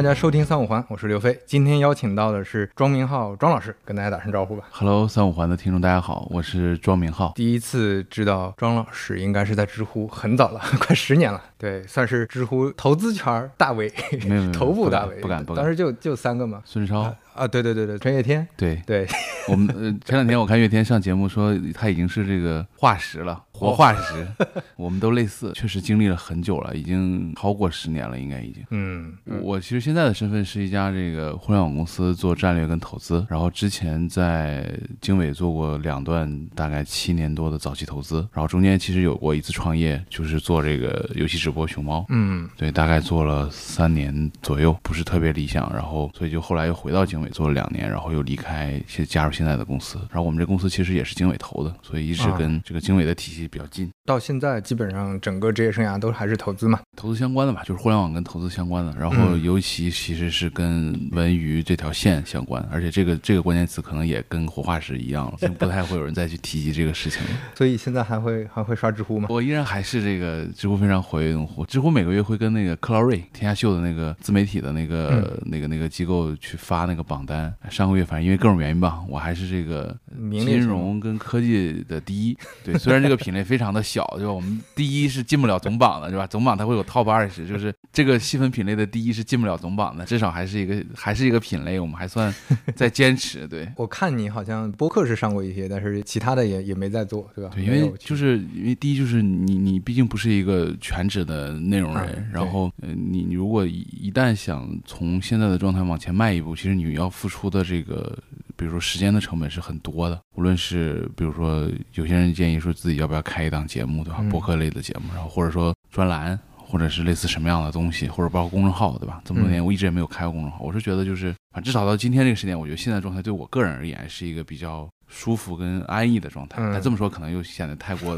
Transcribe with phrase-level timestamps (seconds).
[0.00, 1.38] 迎大家收听三五环，我是刘飞。
[1.44, 4.64] 今天邀请到的是庄明浩庄老师，跟大家打声招呼吧。
[4.70, 7.32] Hello，三五环的听众大家好，我是庄明浩。
[7.36, 11.42] 第一次知道庄老师应该是在知乎，很早了， 快十年了。
[11.58, 13.92] 对，算是知乎投资圈儿大 V，
[14.54, 16.62] 头部大 V，不敢不敢当时就就三个嘛。
[16.64, 17.14] 孙超，啊，
[17.50, 18.80] 对对对对，陈月天，对。
[18.86, 19.06] 对，
[19.48, 24.26] 我们呃前两天我看月天上节目说他已经是这个化石了，活化石，
[24.76, 28.64] 我们都类似，确实经历了很久了，已经超过十年了，应该已经。
[28.70, 29.12] 嗯，
[29.42, 34.68] 我其实现在的身份是一家这个互联网公司做战略跟投资，然后之前在
[35.00, 42.48] 经纬做过两段大概七年多的早期投资，然后中间其实有过一次创业，就是做这个游戏直播熊猫，嗯。
[42.56, 49.98] 对，大概做了三年左右，不是特别理想，然后所以就后来又回到经纬做了两年，然后又离开，现加入现在的公司。
[50.10, 56.80] 然后我们这公司其实也是经纬投的，所以一直啊跟这个经纬的体系比较近，到现在基本上整个职业生涯都还是投资嘛。
[56.96, 58.94] 投资相关的吧，就是互联网跟投资相关的。
[58.98, 67.28] 然后嗯尤其其实是跟文娱这条线相关，而且这个这个关键词可能也跟活化石一样了，就不太会有人再去提及这个事情了。
[67.54, 69.28] 所以现在还会还会刷知乎吗？
[69.30, 71.64] 我依然还是这个知乎非常活跃用户。
[71.66, 77.52] 知乎每个月会跟那个克劳瑞天下秀的那个自媒体的那个、那个那个机构去发那个榜单。
[77.68, 79.96] 上个月反正因为各种原因吧，我还是这个
[80.30, 82.38] 金融跟科技的第一。
[82.64, 84.32] 对，虽然这个品类非常的小， 对吧？
[84.32, 86.26] 我们第一是进不了总榜的，对吧？
[86.26, 92.32] 总榜它会有 top 二十，就是这个细分品类的第一是进不了总榜的，至少还是一个还是一个品类，我们还算
[92.76, 93.48] 在坚持。
[93.48, 93.68] 对。
[93.76, 97.50] 我看你好像播客是上过一些，但是其他的也也没在做，对吧？
[97.54, 108.16] 对，因为就是因为第一就是你你毕竟不是一个全职的内容人，嗯然后呃你你如果一一旦想从现在的状态往前迈一步，其实你要付出的这个，
[108.56, 110.20] 比如说时间的成本是很多的。
[110.36, 114.18] 无论是比如说有些人建议说自己要不要开一档节目，对吧？
[114.20, 116.38] 嗯播客类的节目，然后或者说专栏。
[116.70, 119.20] 或者是类似什么样的东西，或者包括公众号，对吧？
[119.24, 126.62] 这么多年我一直也没有开过公众号，我是觉得就是，反正至少到今天这个时间，我觉得现在状态对我个人而言是一个比较舒服跟安逸的状态。
[126.62, 128.16] 嗯但这么说可能又显得太过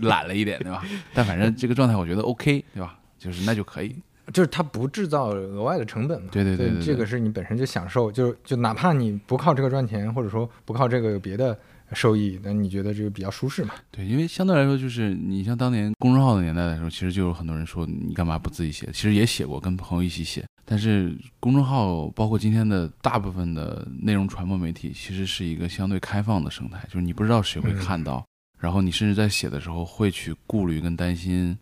[0.00, 0.82] 懒了一点，对吧？
[1.12, 2.98] 但反正这个状态我觉得 OK，对吧？
[3.18, 3.94] 就是那就可以。
[4.32, 6.28] 就是它不制造额外的成本嘛。
[6.30, 11.58] 对对对对对这个是你本身就享受，就就哪怕你不靠这个赚钱，或者说不靠这个有别的
[11.92, 13.74] 收益，那你觉得这个比较舒适嘛？
[13.90, 18.86] 对，因为相对来说，就是你像当年公众号的年代的时候，其实就有很多人说你干嘛不自己写？
[18.92, 20.44] 其实也写过，跟朋友一起写。
[20.64, 28.24] 但是公众号包括今天的大部分的内容传播媒体，其实是一个相对开放的生态，就是你不知道谁会看到，
[28.56, 31.58] 然后你甚至在写的时候会去顾虑跟担心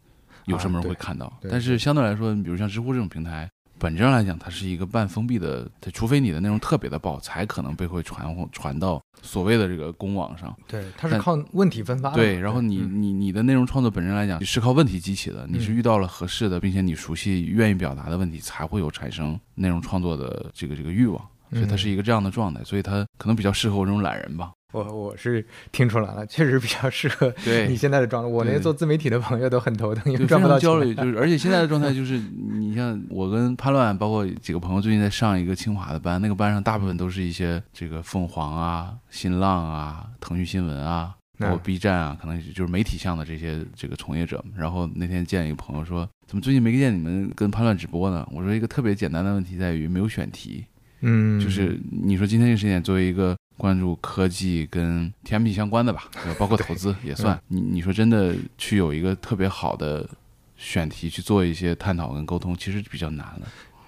[0.48, 1.32] 有什么人会看到。
[1.50, 3.48] 但是相对来说，你比如像知乎这种平台。
[3.80, 10.52] 本质上来讲，它是一个半封闭的，它除非你的内容特别的爆，才可能被会传传到所谓的这个公网上。
[10.66, 12.16] 对，它是靠问题分发的。
[12.16, 24.50] 对，然后你嗯你你的内容创作本身来讲是靠问题激起的，你是遇到了合适的，并且你熟悉、愿意表达的问题，才会有产生内容创作的这个这个欲望，所以它嗯是一个这样的状态，所以它可能比较适合我这种懒人吧。
[24.74, 25.42] 我我是
[25.72, 28.28] 听出来了，确实比较适合对你现在的状态。
[28.28, 30.68] 我那些做自媒体的朋友都很头疼，因为对，非赚不到钱。
[30.68, 32.20] 焦虑， 就是而且现在的状态就是，
[32.52, 44.44] 你像我跟潘乱，包括几个朋友最近在上一个清华的班，那个班上大部分都是一些这个凤凰啊、新浪啊、腾讯新闻啊，包括嗯 B 站啊，可能就是媒体向的这些这个从业者。
[44.54, 48.28] 然后那天见一个朋友说，怎么最近没见你们跟潘乱直播呢？
[48.30, 50.66] 我说一个特别简单的问题在于没有选题，
[51.00, 56.04] 嗯，就是你说今天这个事件作为一个关注科技跟 TMT 相关的吧，
[56.38, 57.38] 包括投资也算。
[57.48, 60.08] 你你说真的去有一个特别好的
[60.56, 63.42] 选题去做一些探讨跟沟通，其实比较难了。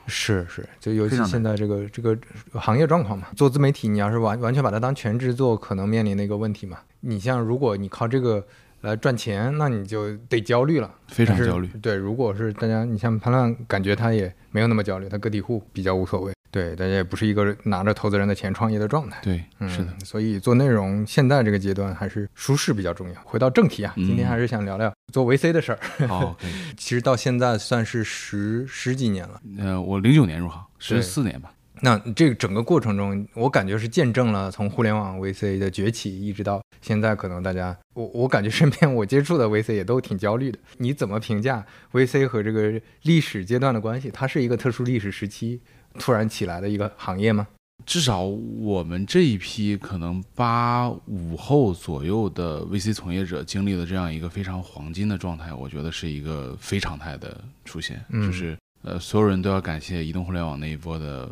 [0.06, 2.19] 是是，就尤其现在这个这个
[2.54, 6.78] 行业状况嘛，做自媒体，你要是完完全把它当全职做，可能面临的一个问题嘛。
[7.00, 8.44] 你像如果你靠这个
[8.82, 11.69] 来赚钱，那你就得焦虑了，非常焦虑。
[11.82, 16.32] 对，如果是大家，你像潘乱，感觉他也没有那么焦虑，他个体户比较无所谓。
[16.53, 19.21] 对，大家也不是一个拿着投资人的钱创业的状态。
[19.23, 23.21] 对，嗯，是的，，所以做内容现在这个阶段还是舒适比较重要。
[23.23, 26.09] 回到正题啊，今天嗯还是想聊聊做 VC 的事儿。
[26.09, 26.37] 好。
[26.76, 29.41] 其实到现在算是十十几年了。
[29.59, 31.53] 呃，我零九年入行，十对四年吧。
[31.82, 40.59] 那这个整个过程中，我感觉是见证了从互联网 VC 的崛起，一直到现在，可能大家，我我感觉身边 我接触的 VC 也都挺焦虑的。
[40.79, 44.11] 你怎么评价 VC 和这个历史阶段的关系？
[44.11, 45.61] 它是一个特殊历史时期
[45.99, 47.47] 突然起来的一个行业吗？
[47.87, 61.31] 至少我们这一批可能八五后左右的 VC 从业者经历了这样一个非常黄金的状态，我觉得是一个非常态的出现，嗯就是呃，所有人都要感谢移动互联网那一波的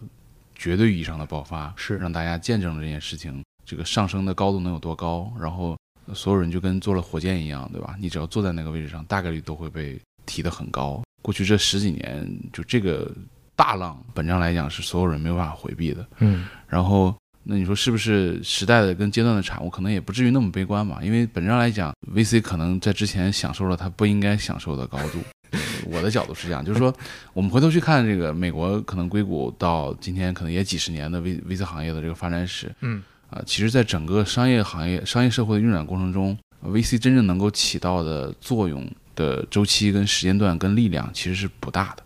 [0.58, 7.96] 绝对意义上的爆发，是让大家见证了这件事情这个上升的高度能有多高，然后呃所有人就跟坐了火箭一样，对吧？
[7.98, 11.00] 你只要坐在那个位置上，大概率都会被提得很高。
[11.22, 13.10] 过去这十几年，就这个
[13.54, 16.06] 大浪，本质上来讲是所有人没有办法回避的。
[16.18, 17.14] 嗯然后，
[17.50, 19.70] 那你说是不是时代的跟阶段的产物？
[19.70, 25.18] 可能也不至于那么悲观吧，因为本质上来讲，VC 可能在之前享受了它不应该享受的高度。
[25.50, 25.58] 呃
[25.90, 26.94] 我的角度是这样，就是说，
[27.32, 38.86] 我们回头去看这个美国可能硅谷到今天可能也几十年的 V VC 行业的这个发展史，嗯啊，其实，在整个商业行业、商业社会的运转过程中，VC 真正能够起到的作用
[39.16, 42.02] 的周期、跟时间段、跟力量，其实是不大的。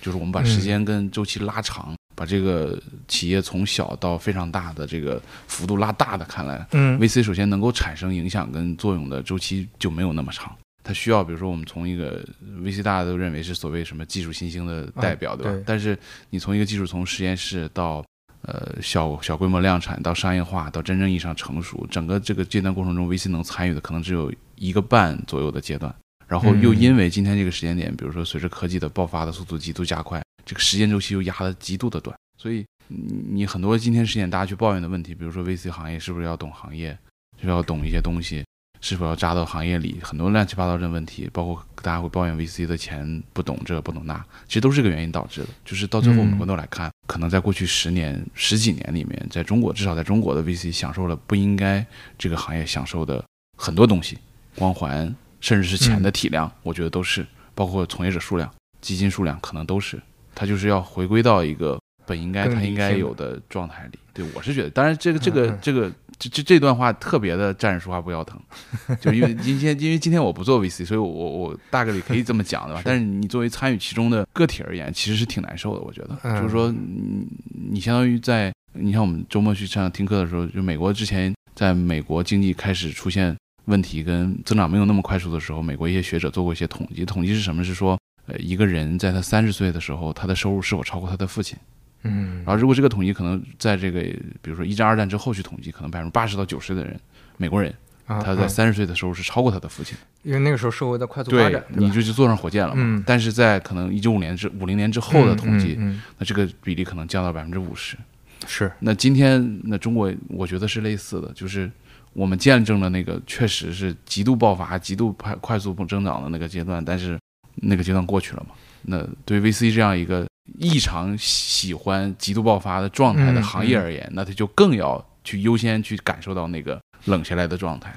[0.00, 10.54] 就是我们把时间跟周期拉长，把这个企业从小到非常大的这个幅度拉大的看来嗯，VC 首先能够产生影响跟作用的周期就没有那么长。
[10.82, 12.22] 它需要，比如说我们从一个
[12.60, 15.62] VC 大家都认为是所谓什么技术新兴的代表，对吧？
[15.64, 18.04] 但是你从一个技术从实验室到
[18.42, 25.94] 呃小小规模量产到商业化到真正意义上成熟，整个这个阶段过程中，VC 能参与的可能只有一个半左右的阶段。
[26.26, 36.90] 然后又嗯因为今天这个时间点，比如说随着科技的爆发的速度极度加快，这个时间周期又压得极度的短，所以你你很多今天时点大家去抱怨的问题，比如说 VC 行业是不是要懂行业，
[37.38, 38.44] 是不是要懂一些东西，
[38.80, 45.48] 是否要扎到行业里，很多乱七八糟的问题，包括大家会抱怨 VC 的钱不懂这不懂那，其实都是这个原因导致的。
[45.64, 51.84] 就是到最后我们嗯回头来看，可能在过去十年、十几年里面，在中国至少在中国的 VC 享受了不应该
[52.18, 53.24] 这个行业享受的
[53.56, 54.18] 很多东西，
[54.56, 58.52] 光环，甚至是钱的体量，我觉得都是，包括从业者数量、
[58.82, 60.00] 基金数量，可能都是，
[60.34, 63.98] 它就是要回归到一个本应该更理它应该有的状态里。
[64.12, 68.40] 对我是觉得，当然这个这个嗯嗯这个这这这段话特别的站着说话不腰疼，
[69.00, 72.82] 就是因为今天因为今天我不做 VC，所以我我我大概率可以这么讲的吧？
[72.86, 77.26] 但是你作为参与其中的个体而言，其实是挺难受的，我觉得，嗯就是说你
[77.72, 87.64] 你相当于在你像我们周末去上听课的时候，就美国之前在美国经济开始出现问题跟增长没有那么快速的时候，美国一些学者做过一些统计，统计是什么？
[87.64, 91.58] 是说，呃，一个人在他三十岁的时候，他的收入是否超过他的父亲？
[92.02, 94.00] 嗯然后如果这个统计可能在这个，
[94.42, 96.98] 比如说一战、二战之后去统计，可能百分之八十到九十的人，
[97.38, 97.74] 美国人
[98.06, 99.96] 啊他在啊三十岁的时候是超过他的父亲。
[100.22, 102.82] 因为那个时候社会在快速发展，，你就去坐上火箭了嘛。
[102.84, 105.78] 嗯但是在可能一九五年之五零年之后的统计，
[106.18, 107.96] 那这个比例可能降到百分之五十。
[107.96, 108.04] 嗯
[108.46, 111.70] 是那今天那中国，我觉得是类似的，就是
[112.12, 117.18] 我们见证了那个确实是极度爆发、极度快快速增长的那个阶段，但是
[117.56, 118.54] 那个阶段过去了嘛。
[118.82, 120.26] 那对 VC 这样一个
[120.58, 127.94] 异常喜欢极度爆发的状态的嗯行业而言，那他就更要去优先去感受到那个冷下来的状态。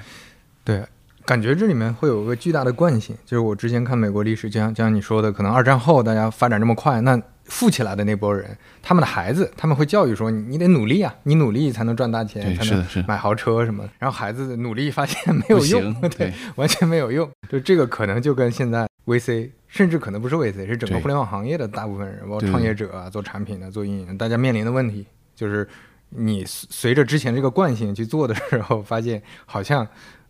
[0.64, 0.82] 对，
[1.26, 8.56] 感觉这里面会有个巨大的惯性，就是我之前看美国历史，就像就像你说的，可能二战后大家发展这么快，那富起来的那波人，
[8.88, 13.90] 他们的孩子，他们会教育说你你得努力啊，你努力才能赚大钱，才能买豪车什么的。
[13.98, 17.30] 然后孩子努力发现没有用，，对对，，完全没有用。
[17.50, 25.04] 就这个可能就跟现在 VC，甚至可能不是 VC，是整个互联网行业的大部分人，包括创业者啊、做产品的、做运营，大家面临的问题
[25.36, 25.68] 就是，
[26.08, 29.86] 你随随着之前这个惯性去做的时候，发现好像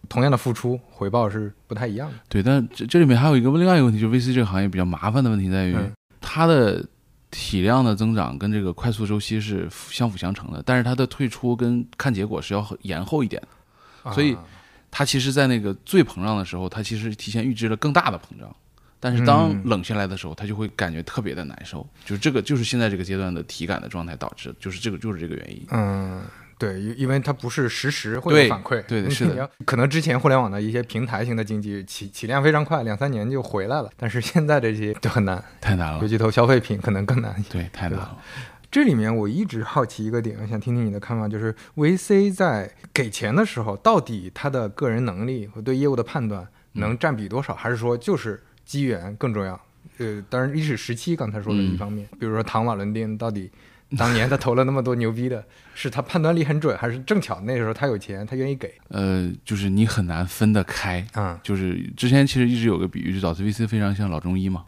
[0.08, 2.16] 同样的付出回报是不太一样的。
[2.28, 6.84] 对，但这这里面还有一个另外一个问题，就是 VC 这个行业比较麻烦的问题在于，嗯它的
[7.30, 14.12] 体量的增长跟这个快速周期是相辅相成的，但是它的退出跟看结果是要延后一点的。
[14.12, 14.44] 所以啊
[14.90, 18.54] 它其实，在那个最膨胀的时候，它其实提前预知了更大的膨胀，
[18.98, 21.86] 但是当嗯冷下来的时候，它就会感觉特别的难受。
[22.06, 25.66] 就是这个，就是现在这个阶段的体感的状态导致，就是这个，就是这个原因。
[25.72, 26.22] 嗯，
[26.58, 37.32] 对，因因为它不是实时会有反馈，对对是的可能之前互联网的一些平台型的经济起起量非常快，两三年就回来了，但是现在这些就很难，太难了尤，其投消费品可能更难。
[37.48, 38.18] 对，太难了。
[38.70, 49.58] 这里面我一直好奇一个点，我想听听你的看法，就是 VC 在给钱的时候，到底他的个人能力和对业务的判断能占比多少，还是说就是机缘更重要？
[49.96, 53.50] 呃，当然历史时期刚才说的一方面，比如说唐瓦伦丁到底
[53.96, 55.42] 当年他投了那么多牛逼的，
[55.74, 58.72] 是他判断力很准，还是正巧那时候他有钱，他愿意给？
[58.88, 61.06] 呃，就是你很难分得开。
[61.12, 64.64] 啊、就是之前其实一直有个比喻，就找 CVC 非常像老中医嘛，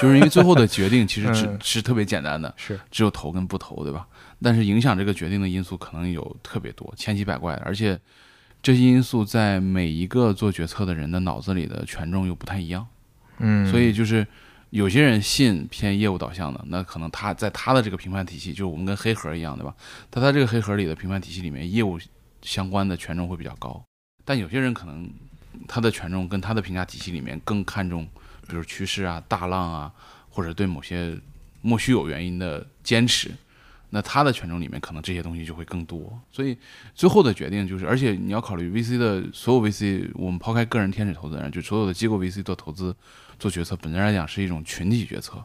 [0.00, 1.58] 就是因为最后的决定其实 只嗯。
[1.62, 4.06] 是特别简单的，是，只有投跟不投，对吧？
[4.42, 7.98] 但是影响这个决定的因素可能有特别多，千奇百怪的，而且
[8.62, 12.86] 这些因素在每一个做决策的人的脑子里的权重又不太一样，
[13.38, 14.26] 嗯，所以就是
[14.70, 19.74] 有些人信偏业务导向的，那可能他在他的这个评判体系，就是我们跟黑盒一样，对吧？
[20.10, 21.98] 他在这个黑盒里的评判体系里面，业务
[22.42, 23.82] 相关的权重会比较高，
[24.24, 25.10] 但有些人可能
[25.66, 28.06] 他的权重跟他的评价体系里面更看重，
[28.48, 29.92] 比如趋势啊、大浪啊，
[30.28, 31.18] 或者对某些
[31.60, 33.30] 莫须有原因的坚持。
[33.92, 36.56] 那他的权重里面可能这些东西就会更多，所以
[36.94, 42.94] 最后的决定就是，而且你要考虑 VC 的所有 VC，我们抛开个人天使投资人，就所有的机构 VC 做投资、
[43.40, 45.42] 做决策，本质来讲是一种群体决策，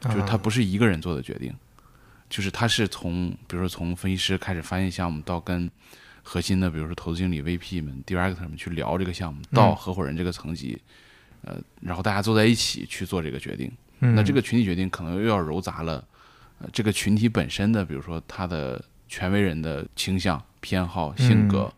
[0.00, 1.54] 就是他啊不是一个人做的决定，
[2.28, 5.70] 就是他是从比如说从分析师开始发现项目，到跟
[6.22, 9.76] 核心的比如说投资经理、VP 们、director 们去聊这个项目，到嗯。
[9.76, 10.76] 合伙人这个层级，
[11.42, 13.70] 呃，然后大家坐在一起去做这个决定。
[14.00, 14.14] 嗯。
[14.14, 16.04] 那这个群体决定可能又要揉杂了，
[16.58, 21.72] 呃，这个群体本身的，比如说他的权威人的倾向、偏好、性格，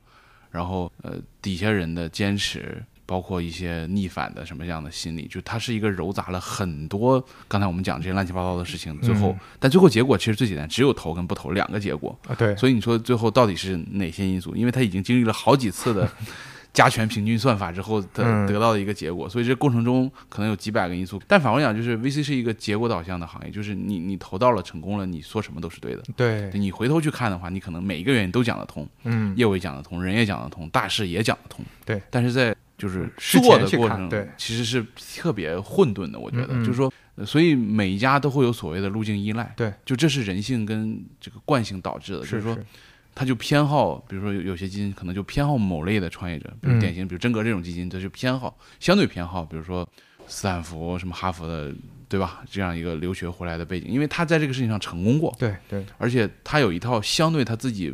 [0.50, 12.15] 然后呃底下人的坚持，包括一些逆反的什么样的心理，就它是一个糅杂了很多刚才我们讲这些乱七八糟的事情，最后，嗯但最后结果其实最简单，只有投跟不投两个结果。
[12.29, 14.55] 啊对，所以你说最后到底是哪些因素？
[14.55, 16.07] 因为他已经经历了好几次的
[16.75, 21.19] 加权平均算法之后得嗯得到的一个结果，所以这过程中可能有几百个因素。
[21.27, 26.03] 但反过来讲，就是 VC 是一个结果导向的行业，就是你你投到了成功了，你说什么都是对的。
[26.15, 31.65] 对，你回头去看的话，你可能每一个原因都讲得通，嗯业务也讲得通，人也讲得通，大事也讲得通。
[31.87, 36.18] 对，但是在就是做的过程，对其实是特别混沌的。
[36.18, 39.52] 我觉得，嗯嗯就是说，呃所以每一家都会有所谓的路径依赖。
[39.56, 42.56] 对，就这是人性跟这个惯性导致的，就是是说，
[43.14, 49.87] 他就偏好，比如说有有些基金可能就偏好某类的创业者，比如嗯典型，比如真格这种基金，它就偏好相对偏好，比如说
[50.28, 51.75] 斯坦福、什么哈佛的，
[52.08, 52.44] 对吧？
[52.49, 57.92] 这样一个留学回来的背景，因为他在这个事情上成功过，对对，而且他有一套相对他自己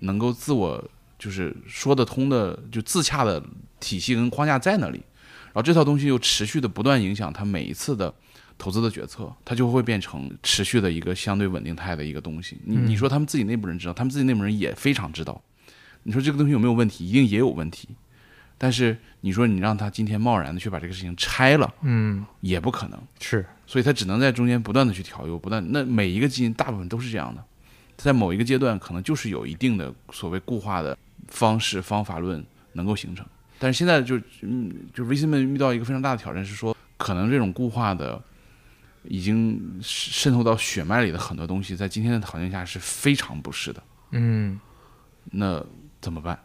[0.00, 0.82] 能够自我
[1.24, 3.42] 就是说得通的，就自洽的
[3.80, 4.98] 体系跟框架在那里，
[5.46, 8.12] 然后这套东西又持续的不断影响他每一次的
[8.58, 12.58] 投资的决策，它就会变成持续的一个相对稳定态的一个东西。
[12.66, 15.42] 你嗯你说他们自己内部人知道，他们自己内部人也非常知道，
[16.02, 17.08] 你说这个东西有没有问题？
[17.08, 17.88] 一定也有问题。
[18.58, 23.00] 但是你说你让他今天贸然的去把这个事情拆了，嗯也不可能。
[23.18, 25.64] 是所以他只能在中间不断的去调优，不断。
[25.72, 27.42] 那每一个基金大部分都是这样的，
[27.96, 30.96] 在某一个阶段可能就是有一定的所谓固化的
[31.28, 33.24] 方式方法论能够形成，
[33.58, 38.22] 但是现在就嗯，就 VC 们遇到一个非常大的挑战是说，可能这种固化的
[39.04, 43.82] 已经渗透到血脉里的很多东西，在今天的条件下是非常不适的。
[44.10, 44.58] 嗯
[45.30, 45.64] 那
[46.00, 46.38] 怎么办？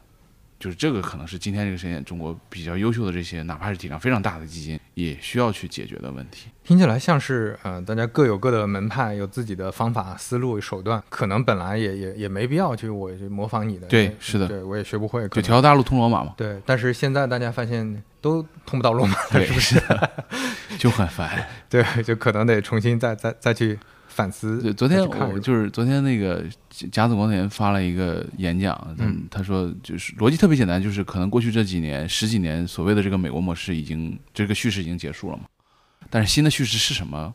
[0.59, 6.49] 就是这个可能是今天这个时间中国比较优秀的这些，哪怕是体量非常大的基金，也需要去解决的问题。
[6.63, 13.87] 听起来像是呃，大家各有各的门派，有自己的方法、思路、手段，可能本来也也也没必要去我去模仿你的。
[13.87, 16.61] 对是的对我也学不会，就条条大路通罗马嘛，对。
[16.65, 19.81] 但是现在大家发现都通不到罗马，对，是不是？
[20.77, 21.47] 就很烦。
[21.69, 24.61] 对，就可能得重新再再再去反思。
[24.61, 26.43] 对，昨天我就是昨天那个
[26.91, 35.43] 甲子光年发了一个演讲，嗯他说就是逻辑特别简单，就是可能过去这几年十几年所谓的这个美国模式已经这个叙事已经结束了嘛，
[36.09, 37.33] 但是新的叙事是什么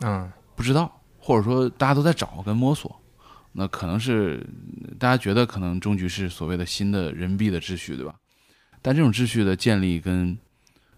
[0.00, 2.98] 嗯不知道，或者说大家都在找跟摸索。
[3.54, 4.42] 那可能是
[4.98, 8.14] 大家觉得可能终局是所谓的新的人民币的秩序，对吧？
[8.80, 10.36] 但这种秩序的建立跟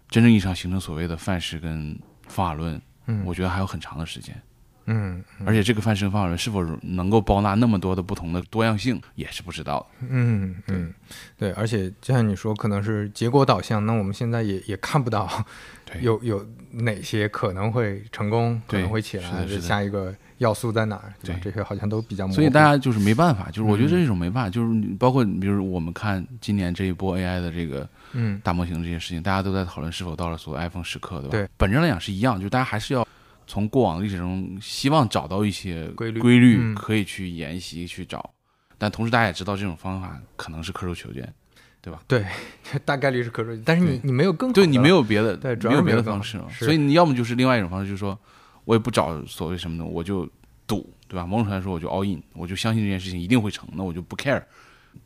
[0.09, 4.41] 真正意义上形成所谓的范式跟方法论，嗯我觉得还有很长的时间。
[4.87, 10.07] 嗯而且这个范式跟方法论是否能够包纳那么多的不同的多样性，也是不知道的。
[10.09, 10.93] 嗯嗯，
[11.37, 15.27] 对，而且就像你说，可能是结果导向，那我们现在也也看不到
[15.85, 21.13] 对有有哪些可能会成功，可能会起来，下一个要素在哪儿？
[21.23, 21.35] 对？
[21.35, 22.35] 对这些好像都比较模糊。
[22.35, 31.29] 所以大家就是没办法，就是我觉得嗯这种没办法，就是包括你比如我们看今年这一波 AI 的这个嗯大模型这些事情，大家都在讨论是否到了所谓 iPhone 时刻，对吧？
[31.31, 33.07] 对，本质来讲是一样，就是大家还是要
[33.47, 38.33] 从过往历史中希望找到一些规律规律嗯可以去研习去找，
[38.77, 41.33] 但同时大家也知道这种方法可能是刻舟求剑，
[41.81, 42.01] 对吧？
[42.07, 42.25] 对，
[42.83, 48.17] 大概率是可说，但是你你没有更好对你没有别的，对主要没有别的方式所以你要么就是另外一种方式，就是说
[48.63, 50.27] 我也不找所谓什么的，我就
[50.65, 51.25] 赌，对吧？
[51.25, 54.41] 某种程度来说，我就 all in，我就相信这件事情一定会成，那我就不 care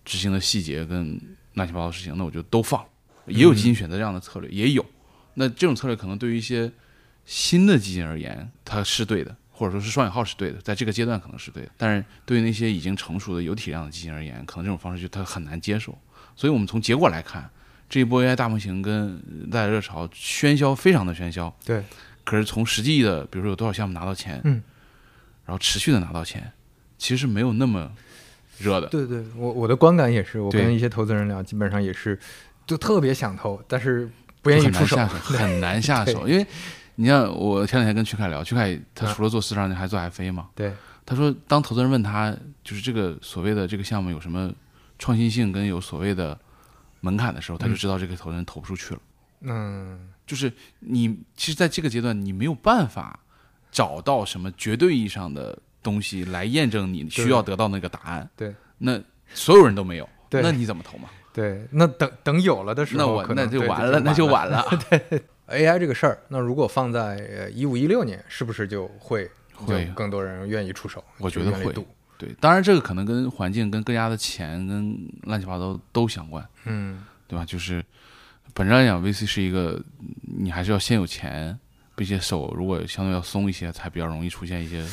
[0.05, 1.19] 执行的细节跟
[1.55, 2.83] 乱七八糟的事情，那我就都放。
[3.25, 4.83] 也有基金选择这样的策略，也有。
[5.35, 6.71] 那这种策略可能对于一些
[7.29, 11.69] 新的基金而言，它是对的，或者说是双引号是对的，在这个阶段可能是对的。
[11.77, 15.95] 但是对于那些已经成熟的有体量的基金而言，可能这种方式就它很难接受。
[16.35, 17.47] 所以我们从结果来看，
[17.87, 19.21] 这一波 AI 大模型跟
[19.51, 21.83] 带来热潮喧嚣非常的喧嚣，对，
[22.23, 24.63] 可是从实际的，比如说有多少项目拿到钱，嗯，
[25.45, 26.51] 然后持续的拿到钱，
[26.97, 27.91] 其实是没有那么
[28.57, 28.87] 热的。
[28.87, 32.19] 对对，我我的观感也是，我跟一些投资人聊，基本上也是，
[32.65, 34.09] 就特别想投，但是
[34.41, 36.45] 不愿意出手，很难 下手，因为
[36.99, 40.49] 你像我前两天跟曲凯聊，曲凯他除了做市场，还做 FA 嘛。
[40.53, 40.73] 对，
[41.05, 44.51] 他说，当投资人问他，就是这个所谓的这个项目有什么
[44.97, 46.37] 创新性跟有所谓的
[46.99, 48.99] 门槛的时候，他就知道这个投资人投不出去了。
[49.43, 53.17] 嗯，就是你其实在这个阶段，你没有办法
[53.71, 58.29] 找到什么绝对意义上的东西来验证你需要得到那个答案。
[58.35, 59.01] 对，那
[59.33, 61.07] 所有人都没有，那你怎么投嘛？
[61.31, 64.65] 对，那等等有了的时候，那我那就完了， 那就完晚了。
[65.49, 71.03] AI 这个事儿，那如果放在呃一五一六年，是不是就会会更多人愿意出手？
[71.17, 71.73] 我觉得会
[72.17, 77.45] 对，当然这个可能跟环境、跟各家的钱、跟乱七八糟都相关，嗯对吧？
[77.45, 77.83] 就是
[78.53, 79.81] 本质上讲，VC 是一个
[80.21, 81.57] 你还是要先有钱，
[81.95, 84.85] 并且手如果相对要松一些，才比较容易出现一些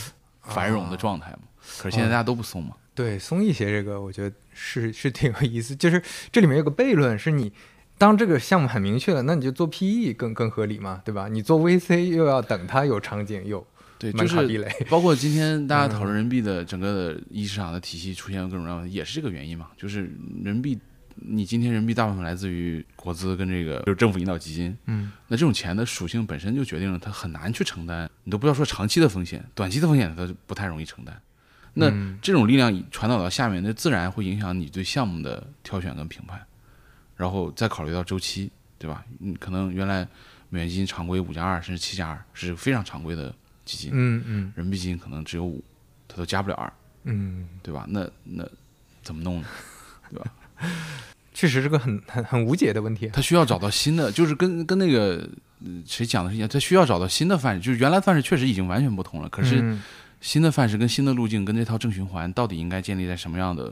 [0.42, 1.40] 繁荣的状态嘛。
[1.78, 5.74] 可是现在大家都不松嘛，对，松一些这个，我觉得是是挺有意思。
[5.74, 7.52] 就是这里面有个悖论，是你
[7.98, 11.28] 当这个项目很明确了，那你就做 PE 更更合理嘛，对吧？
[11.28, 13.66] 你做 VC 又要等它有场景有
[13.98, 19.68] 对，就门槛壁是垒， 包括今天大家讨嗯论人民币的整个的一级市场的体系出现各种各样的，也是这个原因嘛。
[19.76, 20.02] 就是
[20.44, 20.78] 人民币，
[21.14, 31.18] 你今天人民币大部分来自于国资跟这个就是政府引导基金，嗯那这种钱的属性本身就决定了它很难去承担，你都不要说长期的风险，短期的风险它就不太容易承担。
[31.72, 36.38] 那嗯这种力量传导到下面，那自然会影响你对项目的挑选跟评判，
[37.16, 39.04] 然后再考虑到周期，对吧？
[39.20, 40.06] 嗯可能原来
[40.48, 45.62] 美元基金常规五加二甚至七加二是非常常规的基金，嗯嗯人民币基金可能只有五，
[46.06, 46.72] 它都加不了二，
[47.04, 47.84] 嗯，对吧？
[47.88, 48.46] 那那
[49.02, 49.48] 怎么弄呢？
[50.10, 50.30] 对吧
[51.34, 53.08] 确实是个很很很无解的问题。
[53.12, 55.28] 他需要找到新的，就是跟跟那个
[55.60, 59.82] 嗯谁讲的是一样，他需要找到新的范式，就是原来范式确实已经完全不同了，可是嗯
[60.20, 63.70] 新的范式跟新的路径跟这套正循环到底应该建立在什么样的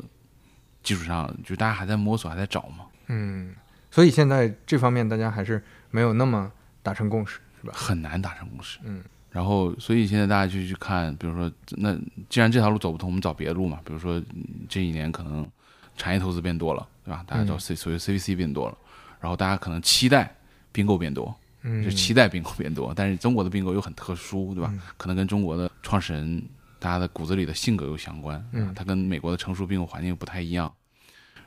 [0.82, 1.34] 基础上？
[1.42, 3.54] 就大家还在摸索，还在找嘛，嗯，
[3.90, 6.50] 所以现在这方面大家还是没有那么
[6.82, 7.72] 达成共识，是吧？
[7.76, 8.78] 很难达成共识。
[8.84, 11.96] 嗯，然后所以现在大家就去看，比如说，那
[12.28, 13.80] 既然这条路走不通，我们找别的路嘛。
[13.84, 15.46] 比如说嗯这一年可能
[15.96, 17.24] 产业投资变多了，对吧？
[17.26, 18.76] 大家找嗯 C 所谓 CVC 变多了，
[19.20, 20.34] 然后大家可能期待
[20.72, 24.68] 并购变多，嗯，就期待并购变多，但是中国的并购又很特殊，对吧？
[24.72, 26.42] 嗯可能跟中国的创始人
[26.78, 30.72] 大家的骨子里的性格又相关，嗯啊它跟美国的成熟并购环境又不太一样。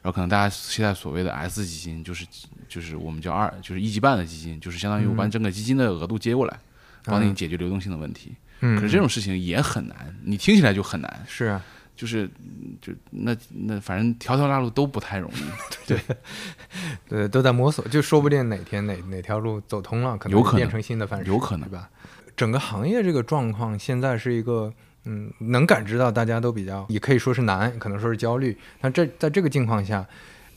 [0.02, 2.26] 然后可能大家现在所谓的 S 基金，就是
[2.68, 6.60] 就是我们叫二，就是一级半的基金，就是相当于我把你整个基金的额度接过来，
[7.04, 8.36] 帮你解决流动性的问题。
[8.62, 11.62] 嗯，可是这种事情也很难，你听起来就很难，是啊，
[11.96, 12.30] 就是
[12.82, 15.44] 就那那反正条条大路都不太容易，
[15.88, 16.00] 对。
[17.08, 21.90] 对，都在摸索，就说不定哪天哪哪条路走通了，可能有可能变成新的范式，有可能对吧？
[22.36, 24.74] 整个行业这个状况现在是一个，
[25.08, 28.58] 嗯，能感知到大家都比较，也可以说是难，可能说是焦虑。
[28.82, 30.06] 那这在这个境况下，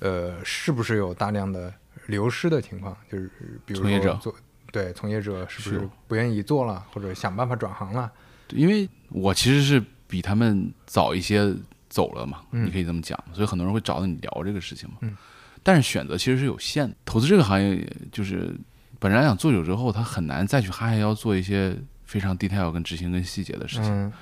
[0.01, 1.73] 呃，是不是有大量的
[2.07, 2.97] 流失的情况？
[3.11, 3.31] 就是
[3.65, 4.35] 比如从业者说做
[4.73, 8.11] 对从业者是不是不愿意做了，或者想办法转行了？
[8.51, 11.55] 因为我其实是比他们早一些
[11.89, 14.97] 走了嘛，嗯你可以这么讲，所以很多人会找到你聊这个事情嘛。
[15.03, 15.17] 嗯
[15.63, 18.51] 但是选择其实是有限的，投资这个行业就是
[18.99, 23.85] 本来想做久之后，他很难再去哈腰做一些非常 detail 跟执行跟细节的事情。
[23.85, 24.13] 嗯，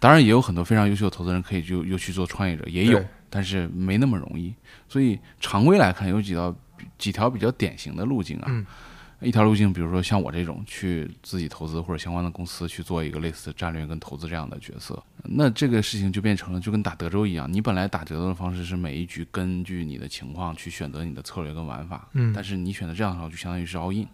[0.00, 4.54] 当然也有很多非常优秀的投资人可以就又去做创业者，也有，但是没那么容易。
[4.88, 6.56] 所以常规来看，有几条
[6.96, 8.46] 几条比较典型的路径啊。
[8.48, 8.64] 嗯。
[9.20, 22.32] 一条路径，比如说像我这种去自己投资或者相关的公司去做一个类似战略跟投资这样的角色，那这个事情就变成了就跟打德州一样，你本来打德州的方式是每一局根据你的情况去选择你的策略跟玩法，嗯。
[22.32, 24.06] 但是你选择这样的话，就相当于是 all in，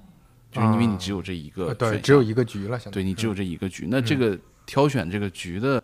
[0.51, 3.37] 就是因为你只有这一个呃对，只有一个局了，对你只有嗯。
[3.37, 5.83] 这一个局，那这个挑选这个局的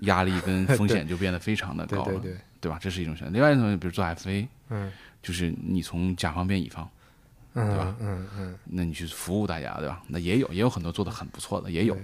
[0.00, 2.78] 压力跟风 险就变得非常的高了，对对对，吧？
[2.80, 3.32] 这是一种选择。
[3.32, 4.90] 另外一种，比如做 FA，嗯
[5.22, 6.88] 就是你从甲方变乙方，
[7.54, 10.02] 对吧嗯嗯嗯，那你去服务大家，对吧？
[10.08, 11.96] 那也有，也有很多做的很不错的，也有。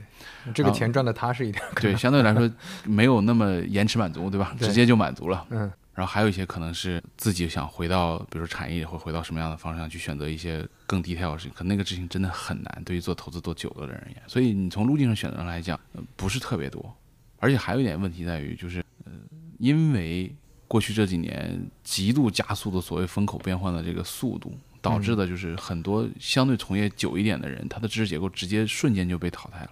[0.55, 2.49] 这个钱赚的踏实一点，对， 相对来说
[2.85, 4.55] 没有那么延迟满足，对吧？
[4.59, 5.47] 对直接就满足了。
[5.51, 14.23] 嗯然后还有一些可能是自己想回到，比如说产业，会回到什么样的方向去选择一些更 detail 的事情，可那个事情真的很难，对于做投资做久了的人而言。
[14.29, 16.97] 所以你从路径上选择上来讲，呃不是特别多。
[17.39, 19.13] 而且还有一点问题在于，就是呃，
[19.59, 20.33] 因为
[20.69, 29.71] 过去这几年极度加速的所谓风口变换的这个速度，导致的就是很多相对从业久一点的人，他的知识结构直接瞬间就被淘汰了，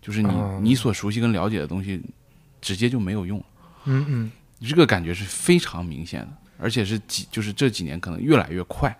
[0.00, 2.00] 就是你哦你所熟悉跟了解的东西，
[2.62, 3.44] 直接就没有用了。
[3.84, 4.32] 嗯嗯
[4.64, 8.96] 这个感觉是非常明显的，而且是几就是这几年可能越来越快。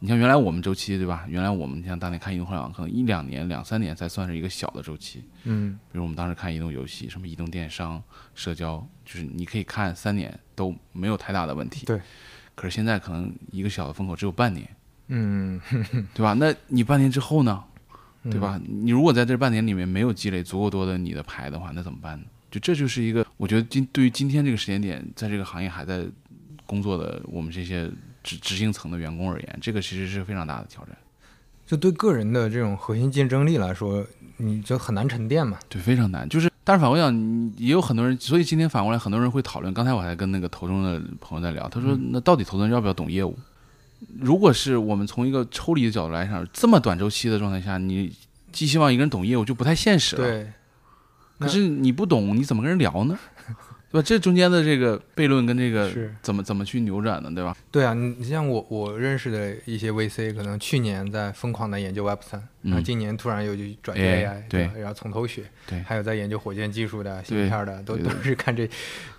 [0.00, 1.24] 你像原来我们周期对吧？
[1.28, 5.24] 原来我们像当年看移动互联网，可能一两年、两三年才算是一个小的周期。
[5.42, 8.00] 嗯比如我们当时看移动游戏，什么移动电商、
[8.34, 11.84] 社交，就是你可以看三年都没有太大的问题。
[11.86, 12.00] 对。
[12.54, 14.68] 可是现在可能一个小的风口只有半年，
[15.08, 15.60] 嗯，
[16.14, 16.32] 对吧？
[16.34, 17.64] 那你半年之后呢？
[18.24, 18.60] 嗯对吧？
[18.66, 22.26] 你如果在这半年里面没有积累足够多的你的牌的话，那怎么办呢？
[22.50, 26.04] 就这就是一个，我觉得今对于今天这个时间点，在这个行业还在
[26.66, 27.90] 工作的我们这些
[28.22, 30.96] 执执行层的员工而言，这个其实是非常大的挑战，
[31.66, 34.06] 就对个人的这种核心竞争力来说，
[34.38, 35.58] 你就很难沉淀嘛。
[35.68, 36.28] 对，非常难。
[36.28, 39.72] 就是，但是反过来讲，你也有很多人，所以今天反过来，很多人会讨论。
[39.74, 43.38] 刚才我还跟那个投中的朋友在聊，他说，那到底投资人要不要懂业务？
[44.18, 48.12] 如果是我们从一个抽离的角度来讲，这么短周期的状态下，你
[48.52, 50.22] 寄希望一个人懂业务就不太现实了。
[50.22, 50.52] 对，
[51.38, 53.18] 可是你不懂，你怎么跟人聊呢？
[53.90, 54.04] 对吧？
[54.06, 57.30] 这中间的这个悖论跟这个是怎么怎么去扭转呢？
[57.34, 57.56] 对吧？
[57.70, 68.68] 对啊，你你像我我认识的一些 VC，可能去年在疯狂的研究 Web 三、然后嗯今年突然又去转 AI，对然后从头学，对还有在研究火箭技术的、芯对片的，都都是看这，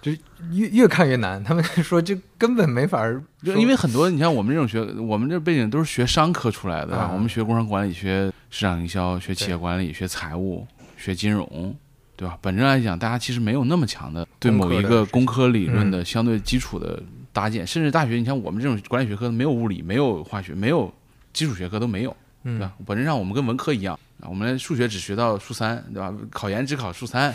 [0.04, 0.20] 就是
[0.52, 1.44] 越越看越难。
[1.44, 3.04] 他们说这根本没法
[3.42, 11.76] 就因为很多你像我们这种学，我们这背景都是学商科出来的，啊我们学工商管理、学市场营销、学企业管理、学财务、学金融，
[12.20, 12.38] 对吧？
[12.42, 17.02] 本质来讲，大家其实没有那么强的对某一个工科理论嗯的相对基础的
[17.32, 20.94] 搭建，甚至大学，你像我们这种管理学科，没有物理，没有化学，没有
[21.32, 22.10] 基础学科都没有，
[22.44, 22.74] 对嗯吧？
[22.86, 26.14] 本质上我们跟文科一样，啊我们数学只学到数三，对吧？
[26.30, 27.34] 考研只考数三。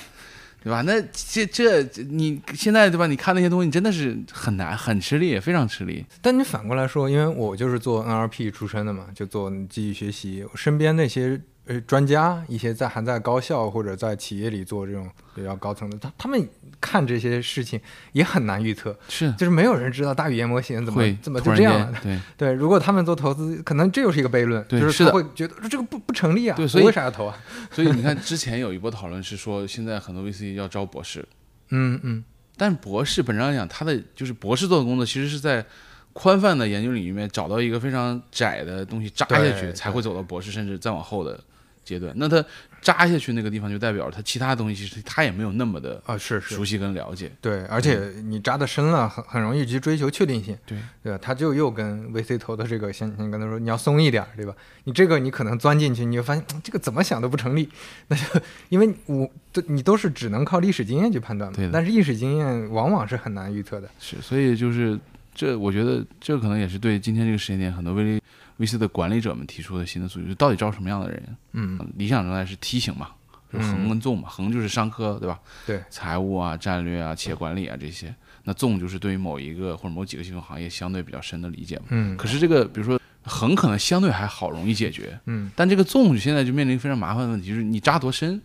[0.62, 0.80] 对吧？
[0.80, 3.06] 那这这你现在对吧？
[3.06, 6.02] 你看那些东西，真的是很难，很吃力，非常吃力。
[6.22, 16.48] 但你反过来说，因为我就是做 NLP 出身的嘛，就做机器学习，我身边那些呃专家，一些在还在高校或者在企业里做这种比较高层的，他他们
[16.80, 17.80] 看这些事情
[18.12, 19.32] 也很难预测，是。
[19.32, 21.98] 就是没有人知道大语言模型怎么怎么就这样了。
[22.02, 22.20] 对。
[22.36, 27.36] 对，如果他们做投资，可能这又是一个悖论，就是他会觉得这个不不成立啊，对所以我为啥要投啊？
[27.72, 31.26] 所以你看，之前有一波讨论是说，现在很多 VC 要招博士，
[31.70, 32.22] 嗯嗯，
[32.56, 35.64] 但博士本质上讲，他的就是博士做的工作，其实是在
[36.12, 41.42] 宽泛的研究领域里面找到一个非常窄的东西扎下去，才会走到博士，甚至再往后的
[41.84, 42.12] 阶段。
[42.16, 42.44] 那他
[42.80, 47.30] 扎下去那个地方，就代表他其他东西其实他也没有那么的啊是是熟，悉跟了解。
[47.40, 50.56] 对，而且你扎的深了，很很容易去追求确定性。
[50.66, 51.18] 对对吧？
[51.22, 54.54] 他就又跟 VC 投的这个，先先跟他说你要松一点儿，对吧？
[54.84, 57.68] 你这个你可能钻进去，你就发现嗯这个怎么想都不成立，
[58.08, 58.22] 那就
[58.68, 63.88] 因为我都你都是只能靠历史经验去判断嘛对，但是历史经验往往是很难预测的。
[63.98, 64.98] 是，所以就是
[65.34, 68.20] 这，我觉得这可能也是对今天这个时间点很多 V
[68.58, 71.36] VC 的管理者们提出的新的诉求，就到底招什么样的人？
[71.52, 73.08] 嗯，理想状态是梯形嘛，
[73.52, 75.38] 就是横跟纵嘛，横就是商科，对吧？
[75.66, 78.14] 对，财务啊、战略啊、企业管理啊这些。
[78.44, 81.84] 那纵就是对于某一个或者某几个细分行业相对比较深的理解嘛。
[81.88, 88.38] 嗯可是这个，比如说横可能相对还好，容易解决，嗯，但这个纵现在就面临非常麻烦的问题，就是你扎多深，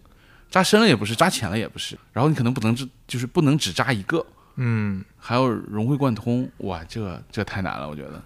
[0.50, 8.22] 扎深了也不是，扎浅了也不是，然后你可能不能只就是不能只扎一个，嗯，还有融会贯通，哇，这这太难了，我觉得。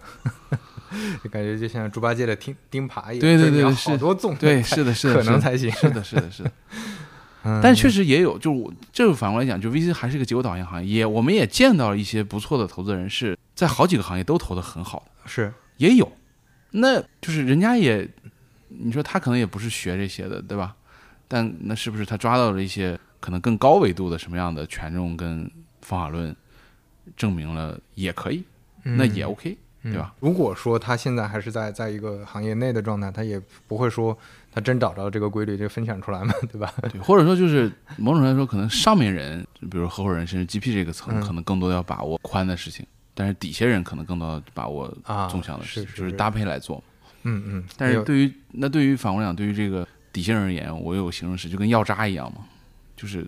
[1.24, 5.72] 就 感觉就像猪八戒的钉钉耙一样，对对对是好多纵对，是的，是的， 可能才行。
[5.72, 6.52] 是的，是的，是的。
[7.46, 16.10] 嗯但确实也有，就我这个反过来讲，就 VC 还是一个结果导向行业，也我们也见到了一些不错的投资人是在好几个行业都投的很好的，是也有。
[16.72, 18.10] 那就是人家也，
[18.70, 20.74] 你说他可能也不是学这些的，对吧？
[21.28, 25.50] 但那是不是他抓到了一些可能更高维度的什么样的权重跟
[25.84, 26.36] 方法论，
[27.16, 28.44] 证明了也可以，
[28.84, 30.14] 那也 OK，对吧？
[30.16, 34.18] 嗯如果说他现在还是在在一个行业内的状态，他也不会说
[34.52, 36.74] 他真找着这个规律就分享出来嘛， 对吧？
[36.92, 46.82] 对，或者说就是某种程度来说，可能上面人，比如合伙人甚至 GP 这个层，嗯可能更多要把握宽的事情，但是底下人可能更多要把握啊，纵向的事情，是就是搭配来做。
[47.24, 52.46] 嗯嗯，但是对于那对于反过来讲，对于这个底下人而言，我有形容词，就跟药渣一样嘛，
[52.96, 53.26] 就是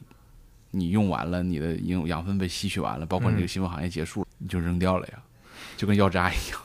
[0.76, 5.14] 你用完了，你的营养分被吸取完了，包括你这个嗯新闻行业结束了，你就扔掉了呀，
[5.78, 6.60] 就跟药渣一样。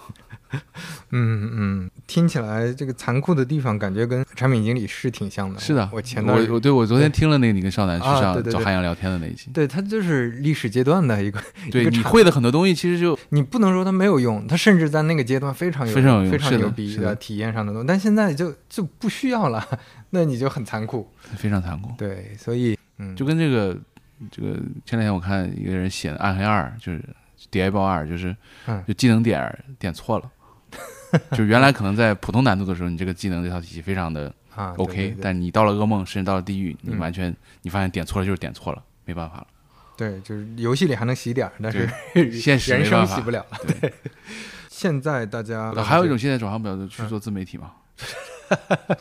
[1.13, 5.61] 嗯嗯，听起来这个残酷的地方，感觉跟产品经理是挺像的。
[5.61, 19.65] 是的，我前段我我对我昨天听了那个你跟少南去上找汉阳聊天的那一期，对他就是历史阶段的一个，对你会的很多东西，其实就你不能说它没有用，它甚至在那个阶段非常有非常有用非常牛逼是的体验上的东西，但现在就就不需要了，
[20.11, 21.09] 那你就很残酷。
[21.37, 21.93] 非常残酷。
[21.97, 23.79] 对，所以嗯，就跟这个
[24.31, 24.55] 这个
[24.85, 27.03] 前两天我看一个人写的暗黑二，就是
[27.51, 30.31] 叠一包二，就是嗯就技能点点错了，
[31.33, 34.33] 就原来可能在普通难度的时候，你这个技能这套体系非常的
[34.77, 39.47] OK，但你到了噩梦，甚至到了地狱，你嗯完全你发现点错了就是点错了，没办法了。
[39.97, 41.89] 对，就是游戏里还能洗点儿，但是
[42.33, 43.59] 现实人生洗不了了。
[43.67, 43.93] 对，
[44.69, 47.73] 现在大家还有一种，现在转行表就去做自媒体嘛，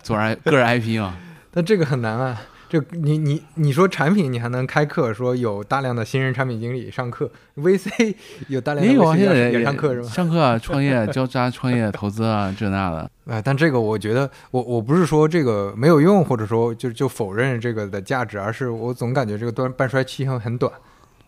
[0.04, 1.18] 做 I 个人 IP 嘛，
[1.52, 2.42] 但这个很难啊。
[2.70, 8.14] 这你你你说产品，你还能开课，说有大量的新人产品经理上课，VC
[8.48, 10.08] 有大量的也有啊，VC 现在也也上课是吧？
[10.08, 13.10] 上课啊，创业、教大家创业、投资啊，这那的。
[13.26, 20.72] 哎，但这个我觉得，我我不是说这个没有用，或者说就就否认这个的价值，而是我总感觉这个端半衰期很很短，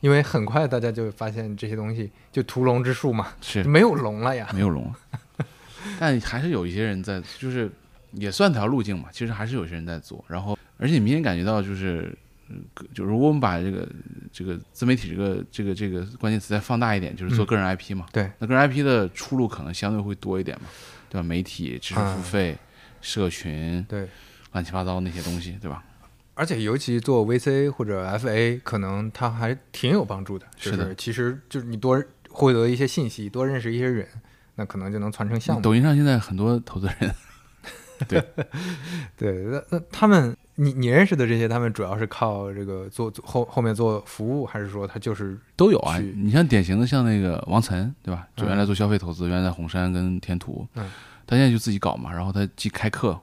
[0.01, 4.47] 因为很快大家就发现这些东西就屠龙之术嘛，是没有龙了呀。
[4.53, 4.93] 没有龙，
[5.99, 7.69] 但还是有一些人在，就是
[8.13, 9.09] 也算条路径嘛。
[9.11, 12.15] 其实还是有些人在做，然后而且你明显感觉到，就是
[12.93, 13.87] 就如果我们把这个
[14.31, 18.05] 这个自媒体这个这个这个关键词再放大一点，就是做嗯个人 IP 嘛。
[18.11, 20.67] 对，那个人 IP 的出路可能相对会多一点嘛，
[21.09, 21.23] 对吧？
[21.23, 22.57] 媒体、知识付费、
[23.01, 24.07] 社群，对，
[24.53, 25.83] 乱七八糟那些东西，对吧？
[26.33, 30.45] 而且尤其做 VC 或者 FA，可能它还挺有帮助的。
[30.57, 34.07] 就是的其实就是你多获得一些信息，多认识一些人，
[34.55, 35.61] 那可能就能传承项目。
[35.61, 37.13] 抖音上现在很多投资人，
[38.09, 38.23] 对
[39.17, 45.97] 对，那那他们，你你认识的这些，他们主要是靠这个做做后后面做服务，还是说他就是都有啊。
[45.99, 48.27] 你像典型的像那个王岑，对吧？
[48.35, 50.89] 就嗯原来做消费投资，原来在红杉跟天图，嗯
[51.27, 53.19] 他现在就自己搞嘛，然后他既开课，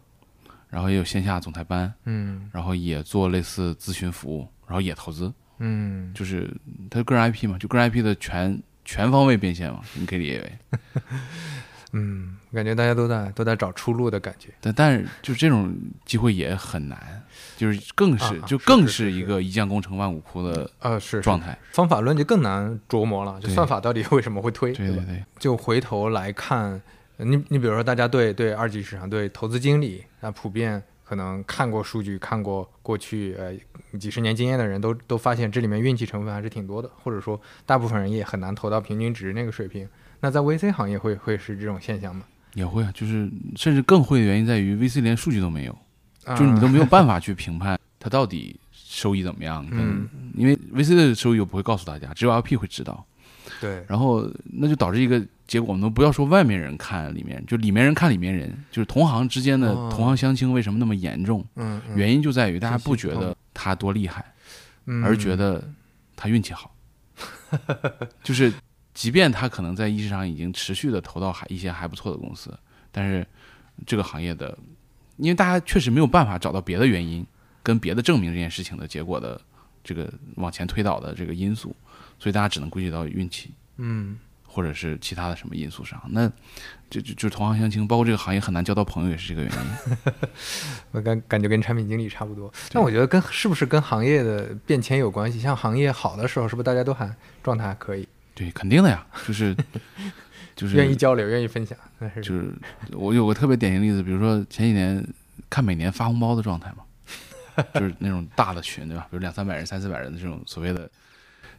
[0.68, 6.50] 然后也有线下总裁班，嗯然后也做类似咨询服务，然后也投资，嗯就是
[6.90, 10.80] 他个人 IP 嘛，就个人 IP 的全全方位变现嘛，你可以理解为。
[11.92, 14.50] 嗯，感觉大家都在都在找出路的感觉。
[14.60, 15.74] 但但是就这种
[16.04, 17.22] 机会也很难，
[17.56, 21.58] 就是更是、啊就更是一个一将功成万骨枯的呃，是状态。
[21.72, 24.78] 方法论就更难琢磨了，就算法到底为什么会推，吧？
[24.78, 26.80] 对对对，就回头来看，
[27.16, 39.88] 呃你你比如说，大家对对二级市场、对投资经理，那普遍可能看过数据、看过过去呃几十年经验的人都都发现这里面运气成分还是挺多的，或者说大部分人也很难投到平均值那个水平。
[40.20, 42.22] 那在 VC 行业会会是这种现象吗？
[42.54, 45.78] 也会啊，就是甚至更会的原因在于 VC 连数据都没有，
[46.24, 53.04] 啊就是你都没有办法去评判它到底收益怎么样， 嗯因为 VC 的收益又不会告诉大家，只有 LP 会知道。
[53.60, 61.44] 对然后那就导致一个结果，我们都不要说外面人看里面，就里面人看里面人，就是同行之间的哦同行相亲为什么那么严重？
[61.56, 64.24] 嗯嗯原因就在于大家不觉得他多厉害，
[64.86, 65.66] 嗯而觉得
[66.14, 66.74] 他运气好，
[68.22, 68.52] 就是
[68.98, 72.52] 即便他可能在意识上已经持续的投到还一些还不错的公司，
[72.90, 73.24] 但是
[73.86, 74.58] 这个行业的，
[75.18, 77.24] 因为大家确实没有办法找到别的原因
[77.62, 79.40] 跟别的证明这件事情的结果的
[79.84, 81.76] 这个往前推导的这个因素，
[82.18, 83.52] 所以大家只能归结到运气。
[83.76, 84.18] 嗯
[84.50, 86.28] 或者是其他的什么因素上，那
[86.90, 90.12] 就就就同行相轻，包括这个行业很难交到朋友，也是这个原因。
[90.90, 95.38] 我感感觉跟产品经理差不多，但我觉得跟是不是跟行业的变迁有关系？
[95.38, 99.52] 像行业好的时候，是不是大家都还状态还可以，对，肯定的呀，就是
[100.54, 101.76] 就是愿意交流，愿意分享？
[102.22, 102.52] 就是
[102.92, 105.04] 我有个特别典型例子，比如说前几年
[105.50, 109.08] 看每年发红包的状态嘛，就是那种大的群，对吧？
[109.10, 110.88] 比如两三百人、三四百人的这种所谓的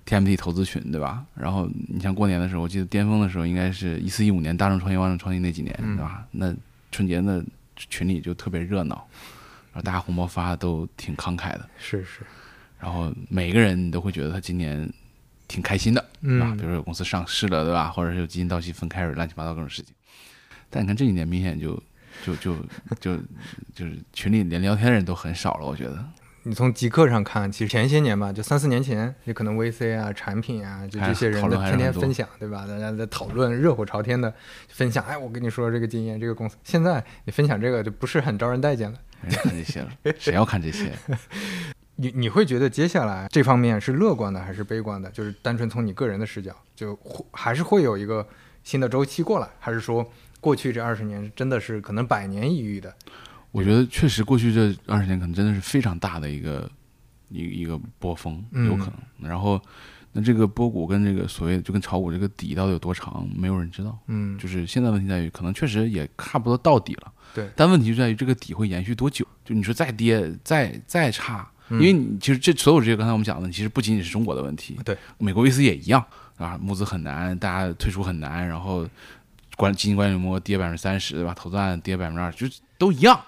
[0.05, 1.25] TMT 投资群，对吧？
[1.35, 6.25] 然后你像过年的时候，我记得巅峰的时候应该是一四一五年大众创业、万众创新那几年，嗯对吧？
[6.31, 6.55] 那
[6.93, 7.43] 春节那
[7.75, 8.95] 群里就特别热闹，
[9.73, 11.69] 然后大家红包发的都挺慷慨的。
[11.77, 12.21] 是是，
[12.79, 14.89] 然后每个人你都会觉得他今年
[15.49, 16.09] 挺开心的？
[16.21, 17.89] 嗯比如说有公司上市了，对吧？
[17.89, 19.93] 或者是有基金到期分开了，乱七八糟各种事情。
[20.69, 21.75] 但你看这几年明显就
[22.23, 22.55] 就就
[23.01, 23.17] 就
[23.75, 26.05] 就是群里连聊天的人都很少了，我觉得。
[26.43, 32.65] 你从极客上看，其实前些年吧，就三四年前，也可能 VC 啊、产品啊，就这些人天天分享，对吧？
[32.65, 34.33] 大家在讨论，热火朝天的
[34.69, 35.03] 分享。
[35.03, 38.97] 哎，我跟你说这个经验，这个公司现在你分享这个就不是很招人待见了。
[39.21, 40.93] 没人看这些了，谁要看这些？
[42.01, 45.11] 你你会觉得接下来这方面是乐观的还是悲观的？
[45.11, 48.25] 就是单纯从你个人的视角，就会还是会有一个
[48.63, 50.09] 新的周期过来，还是说
[50.39, 52.95] 过去这二十年真的是可能百年一遇的？
[53.51, 56.71] 我觉得确实过去这二十年可能真的是非常大的一个
[57.27, 59.29] 一个一个波峰，嗯有可能。
[59.29, 59.59] 然后
[60.13, 63.97] 那这个波谷跟这个所谓就跟炒股这个底到底有多长，没有人知道。
[64.07, 67.11] 嗯，就是现在问题在于，可能确实也差不多到底了。
[67.33, 69.25] 对但问题就在于这个底会延续多久？
[69.43, 76.03] 就你说再跌再再差，嗯因为你其实这所有这些刚才我们讲的其实不仅仅是中国的问题，对，美国 VC 也一样
[76.37, 78.87] 啊，募资很难，大家退出很难，然后
[79.55, 81.33] 管基金管理模跌百分之三十，对吧？
[81.35, 83.19] 投资案跌百分之二，就都一样。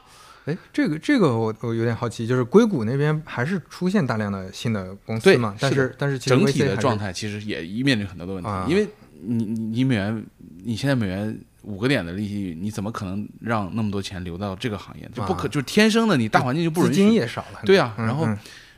[0.45, 5.55] 哎，这个这个我我有点好奇，就是硅谷那边还是出现大量的新的公司对嘛？
[5.59, 8.87] 但是是但是其实整体的状态其实也面临很多的问题，啊因为
[9.21, 10.25] 你你你美元，
[10.63, 15.09] 你现在美元五个点的利息，你怎么可能让那么多钱流到这个行业？
[15.13, 16.99] 就不可，啊就是天生的，你大环境就不资允许。
[17.01, 17.61] 金也少了。
[17.65, 18.37] 对啊嗯然后嗯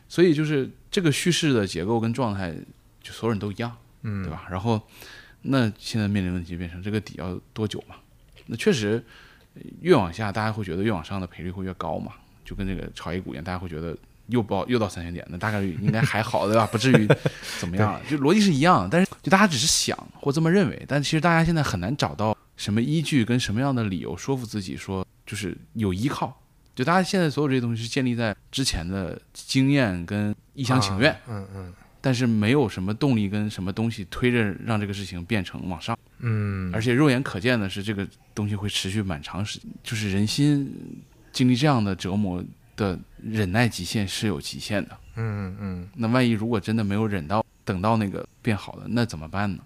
[0.10, 2.54] 所以就是这个叙事的结构跟状态，
[3.02, 4.32] 就所有人都一样，嗯，对？
[4.32, 4.46] 吧？
[4.50, 4.80] 然后
[5.44, 7.96] 那现在面临问题就变成这个底要多久嘛？
[8.46, 9.04] 那确实
[9.56, 12.12] 呃越往下，大家会觉得越往上的赔率会越高嘛，
[12.46, 16.68] 就跟这个炒 A 股一样，大家会觉得又报又到三千点，那大概率应该还好，对吧？
[16.72, 17.08] 不至于
[17.60, 26.40] 怎么样，就逻辑是一样，但是就大家只是想或这么认为，但其实大家现在很难找到什么依据跟什么样的理由说服自己说就是有依靠。
[26.76, 40.70] 就大家现在所有这些东西是建立在之前的经验跟一厢情愿，啊嗯嗯但是没有什么动力跟什么东西推着让这个事情变成往上，嗯，而且肉眼可见的是这个东西会持续蛮长时间，就是人心
[41.32, 42.44] 经历这样的折磨，
[42.76, 44.98] 的忍耐极限是有极限的。
[45.16, 49.64] 嗯嗯那万一如果真的没有忍到等到那个变好了，那怎么办呢？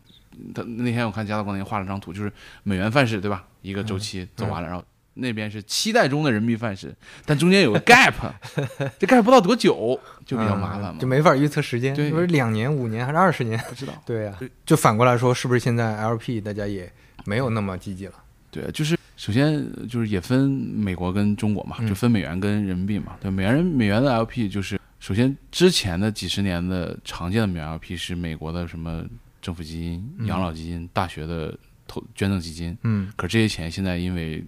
[0.54, 2.32] 他那天我看加道光年画了张图，就是
[2.63, 3.45] 美元范式对吧？
[3.62, 4.84] 一个周期走完了，然后
[5.15, 6.95] 那边是期待中的人民币范式，
[7.26, 8.13] 但中间有个 gap，
[9.00, 10.93] 这 gap 不知道多久，就比较麻烦嘛。
[10.93, 13.60] 嗯就没法预测时间，对不是两年、五年还是二十年？
[13.67, 13.93] 不知道。
[14.06, 16.91] 对呀、就反过来说，是不是现在 LP 大家也
[17.26, 18.13] 没有那么积极了？
[18.52, 23.17] 对，就是首先就是也分美国跟中国嘛，嗯就分美元跟人民币嘛。
[23.19, 29.04] 对，美元美元的 LP 就是首先之前的几十年的常见的美元 LP 是美国的什么
[29.47, 31.57] 政府基金、嗯养老基金、大学的
[31.88, 34.43] 投捐赠基金，嗯可是这些钱现在因为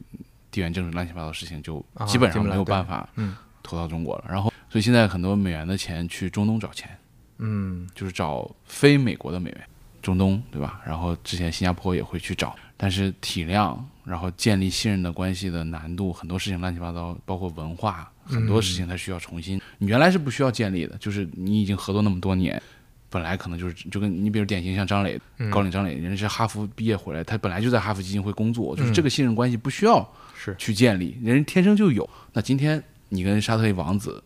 [0.51, 3.33] 地缘政治乱七八糟的事情，就啊基本上没有办法嗯
[3.63, 4.25] 投到中国了。
[4.27, 6.89] 然后，所以现在很多美元的钱去中东找钱，
[7.37, 9.61] 嗯就是找非美国的美元，
[10.01, 10.81] 中东对吧？
[10.85, 19.61] 然后之前新加坡也会去找，但是体量，然后建立信任的关系的难度，很多事情乱七八糟，包括文化，很多事情它需要重新。
[19.77, 22.61] 你原来是不需要建立的，就是你已经合作那么多年。
[23.09, 32.07] 本来可能就是就跟你比如典型像张磊、嗯高岭张磊，人家是哈佛毕业回来，他本来就在哈佛基金会工作，就是嗯这个信任关系不需要是去建立，人天生就有。
[32.33, 34.23] 那今天你跟沙特一王子，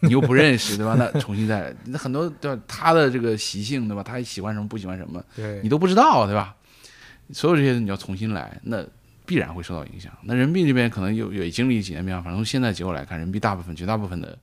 [0.00, 0.94] 你又不认识， 对吧？
[0.98, 2.62] 那重新再来，那很多对吧？
[2.66, 4.02] 他的这个习性，对吧？
[4.02, 5.22] 他喜欢什么，不喜欢什么，
[5.62, 6.54] 你都不知道，对吧？
[7.32, 8.84] 所有这些你要重新来，那
[9.24, 10.12] 必然会受到影响。
[10.22, 14.38] 那人民币这边可能有也经历几年变化，反正从现在结果来看，人民币大部分绝大部分的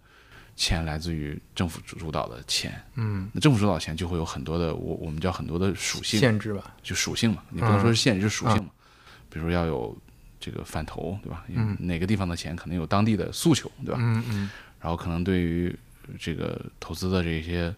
[0.56, 2.74] 钱来自于政府主主导的钱。
[2.96, 8.70] 嗯那政府主导钱就会有很多的我我们叫很多的属性，限制吧，就属性嘛，你不能说是限制，就是属性嘛。
[9.30, 9.98] 比如要有
[10.40, 11.44] 这个反投，对吧？
[11.50, 13.98] 嗯哪个地方的钱可能有当地的诉求，对吧？
[14.00, 15.74] 嗯嗯然后可能对于
[16.20, 17.74] 这个投资的这些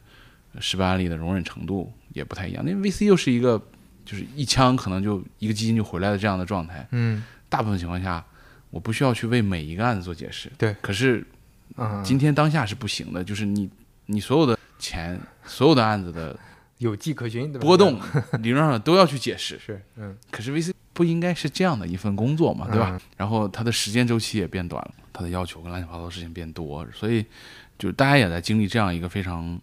[0.60, 2.64] 失败案例的容忍程度也不太一样。
[2.66, 3.62] 那 VC 又是一个
[4.04, 8.26] 就是一枪可能就一个基金就回来的这样的状态，嗯大部分情况下
[8.72, 10.52] 我不需要去为每一个案子做解释。
[10.58, 11.26] 对可是
[11.76, 13.70] 啊，今天当下是不行的，就是你
[14.06, 16.38] 你所有的钱、所有的案子的
[16.78, 17.52] 有迹可循？
[17.54, 18.00] 波动，
[18.42, 19.60] 理论上都要去解释。
[19.60, 22.92] 是嗯可是 VC 不应该是这样的一份工作嘛，对吧？
[22.94, 27.26] 嗯然后它的时间周期也变短了，它的要求跟乱七八糟的事情变多，所以
[27.78, 29.60] 就是大家也在经历这样一个非常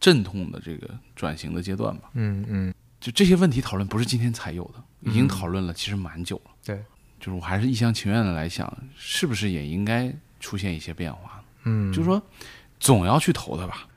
[0.00, 2.10] 阵痛的这个转型的阶段吧。
[2.14, 6.50] 嗯嗯就这些问题讨论不是今天才有的，已经讨论了其实蛮久了。
[6.64, 6.76] 对，
[7.18, 10.14] 就是我还是一厢情愿的来想，是不是也应该
[10.52, 11.42] 出现一些变化？
[11.64, 12.22] 嗯，就是说，
[12.78, 13.88] 总要去投的吧，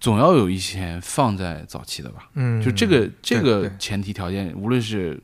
[0.00, 2.30] 总要有一些放在早期的吧。
[2.32, 5.20] 嗯，就这个这个前提条件，无论是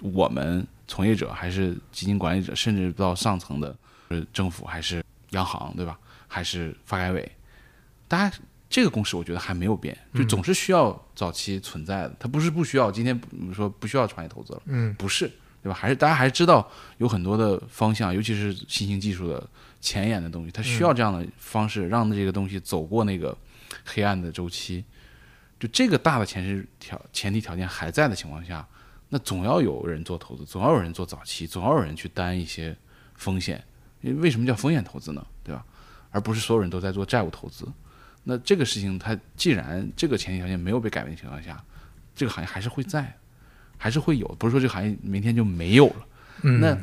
[0.00, 3.76] 我们从业者，还是基金管理者，甚至到上层的
[4.08, 5.98] 呃政府，还是央行，对吧？
[6.26, 7.30] 还是发改委，
[8.08, 8.34] 大家
[8.70, 12.16] 这个共识我觉得还没有变，就总是需要早期存在的。
[12.18, 13.20] 它不是不需要，今天
[13.52, 15.30] 说不需要创业投资了，嗯不是，
[15.62, 15.74] 对吧？
[15.78, 16.68] 还是大家还是知道
[16.98, 19.46] 有很多的方向，尤其是新兴技术的
[19.80, 23.36] 前沿的东西，它需要这样的方式让这个东西走过那个
[23.84, 24.84] 黑暗的周期。
[25.58, 28.66] 就这个大的前提条前提条件还在的情况下，
[29.10, 32.74] 那总要有人做投资，总要有人做早期，总要有人去担一些
[33.16, 33.62] 风险。
[34.00, 35.26] 因为为什么叫风险投资呢？
[35.44, 35.62] 对吧？
[36.10, 37.68] 而不是所有人都在做债务投资。
[38.24, 41.62] 那这个事情，它既然这个前提条件没有被改变的情况下，
[42.14, 43.14] 这个行业还是会在，
[43.82, 46.06] 还是会有，不是说这个行业明天就没有了。
[46.42, 46.76] 嗯那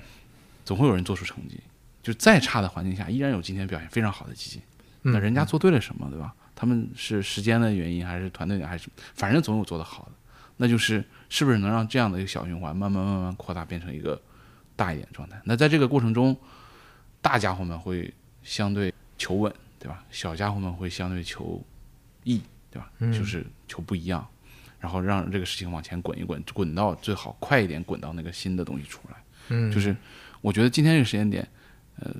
[0.65, 1.59] 总会有人做出成绩。
[2.01, 4.61] 就再差的环境下，依然有今天表现非常好的基金。
[5.03, 6.33] 嗯那人家做对了什么，对吧？
[6.55, 10.11] 他们是时间的原因，还是团队的，还是反正总有做得好的。
[10.55, 14.19] 那就是是不是能让这样的一个小循环慢慢慢慢扩大，变成一个
[14.75, 15.39] 大一点的状态？
[15.43, 16.35] 那在这个过程中，
[17.21, 20.03] 大家伙们会相对求稳，对吧？
[20.09, 21.63] 小家伙们会相对求
[22.23, 22.89] 异，对吧？
[22.99, 24.25] 嗯就是求不一样，
[24.79, 29.17] 然后让这个事情往前滚一滚，滚到最好快一点，滚到那个新的东西出来。
[29.49, 29.71] 嗯。
[29.71, 29.95] 就是
[30.41, 31.47] 我觉得今天这个时间点，
[31.99, 32.13] 呃，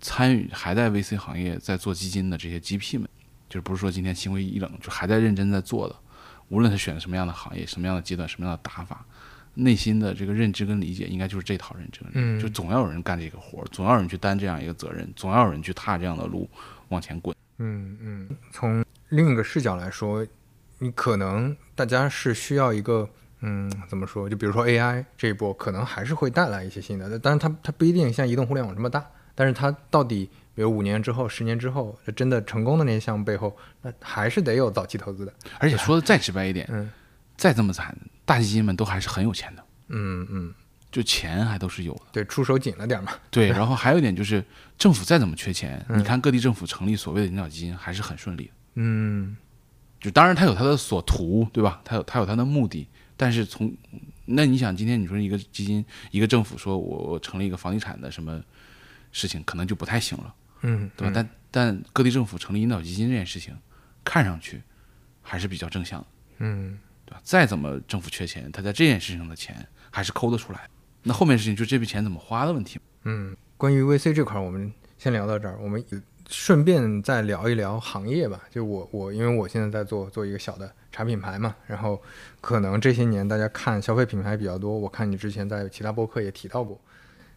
[0.00, 3.08] 参与还在 VC 行业在做基金的这些 GP 们，
[3.48, 5.96] 就是不是说今天心灰意冷，就还在认真在做的，
[6.48, 9.04] 无论他选什么样的行业、什么样的阶段、什么样的打法，
[9.54, 12.40] 内心的这个认知跟理解应该就是这套认知跟理解，嗯。
[12.40, 16.48] 就总要有人干这个活儿，总要有人去担这样一个责任，总要有人去踏这样的路
[16.88, 17.34] 往前滚。
[17.58, 20.24] 嗯嗯，从另一个视角来说，
[20.78, 23.08] 你可能大家是需要一个，
[23.42, 24.28] 嗯，怎么说？
[24.28, 35.32] 就比如说 AI 这一波，可能还是会带来一些新的，但是它它不一定像移动互联网这么大，但是它到底，比如五年之后、十年之后，真的成功的那些项目背后，那还是得有早期投资的。
[35.60, 36.90] 而且说的再直白一点，嗯
[37.36, 40.52] 再这么惨，大基金们都还是很有钱的，嗯嗯，
[40.90, 42.00] 就钱还都是有的。
[42.10, 43.12] 对，出手紧了点嘛。
[43.30, 44.44] 对， 然后还有一点就是，
[44.76, 48.50] 政府再怎么缺钱，嗯你看各地政府成立所谓的引导基金还是很顺利的。
[48.80, 49.36] 嗯
[50.00, 51.80] 就当然他有他的所图，对吧？
[51.84, 52.86] 他有他有他的目的，
[53.16, 53.74] 但是从
[54.26, 58.40] 那你想，今天你说一个基金，一个政府说我我成立一个房地产的什么
[59.10, 60.34] 事情，可能就不太行了。
[60.62, 61.12] 嗯，对吧？
[61.14, 63.56] 但但各地政府成立引导基金这件事情，
[64.04, 64.62] 看上去
[65.22, 66.06] 还是比较正向的，
[66.38, 67.20] 嗯对吧？
[67.24, 70.68] 再怎么政府缺钱，他在这件事情的钱还是抠得出来。
[71.02, 72.78] 那后面事情就这笔钱怎么花的问题。
[73.04, 75.82] 嗯，关于 VC 这块儿，我们先聊到这儿，我们
[76.28, 78.42] 顺便再聊一聊行业吧。
[78.50, 82.00] 就我我因为我现在在做做一个小的茶品牌嘛，然后
[82.40, 86.78] 可能这些年大家看消费品牌比较多，我看你之前在其他播客也提到过，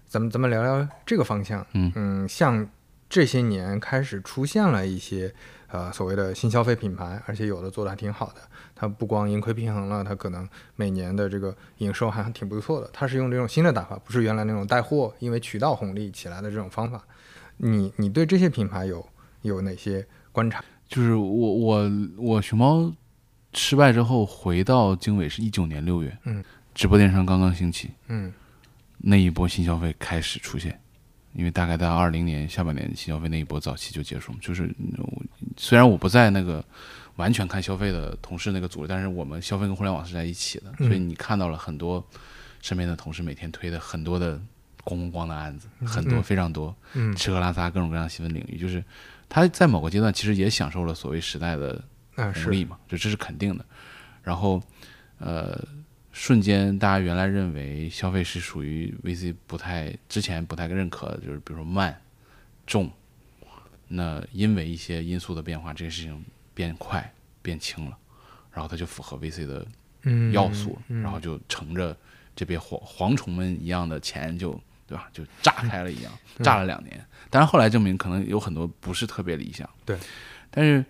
[0.07, 1.65] 咱们咱们聊聊这个方向。
[1.73, 2.67] 嗯像
[3.09, 5.33] 这些年开始出现了一些
[5.67, 8.41] 呃所谓的新消费品牌，而且有的做的还挺好的。
[8.75, 12.89] 它不光盈亏平衡了，它可能每年的这个营收还挺不错的。
[12.91, 17.03] 它是用这种新的打法，不是原来那种带货因为渠道红利起来的这种方法。
[17.63, 19.07] 你你对这些品牌有
[19.43, 20.63] 有哪些观察？
[20.87, 22.91] 就是我我我熊猫
[23.53, 26.43] 失败之后回到经纬是一九年六月，嗯，
[26.73, 28.33] 直播电商刚刚兴起，嗯
[28.97, 30.79] 那一波新消费开始出现，
[31.33, 35.23] 因为大概在二零年下半年新消费那一波早期就结束，就是嗯我
[35.55, 36.63] 虽然我不在那个
[37.15, 42.03] 完全看消费的同事那个组织，但是我们消费跟互联网是在一起的，嗯所以你看到了很多
[42.61, 44.41] 身边的同事每天推的很多的
[44.83, 46.23] 咣咣咣的案子，很多嗯。
[46.23, 47.15] 非常多，嗯。
[47.15, 48.83] 吃喝拉撒各种各样的细分领域，就是
[49.29, 51.83] 他在某个阶段其实也享受了所谓时代的
[52.15, 53.65] 红利嘛，就这是肯定的。
[54.23, 54.61] 然后，
[55.17, 55.59] 呃，
[56.11, 61.99] 瞬间大家原来认为消费是属于 VC 不太之前不太认可的，就是比如说慢、
[62.67, 62.91] 重，
[63.87, 66.23] 那因为一些因素的变化，这个事情
[66.53, 67.11] 变快
[67.41, 67.97] 变轻了，
[68.51, 69.65] 然后它就符合 VC 的
[70.03, 71.95] 嗯要素然后就乘着
[72.35, 74.59] 这边蝗蝗虫们一样的钱就
[74.91, 76.11] 对吧，就炸开了一样，
[76.43, 77.01] 炸了两年。
[77.29, 79.97] 但是后来证明可能有很多不是特别理想，对。
[80.49, 80.83] 但是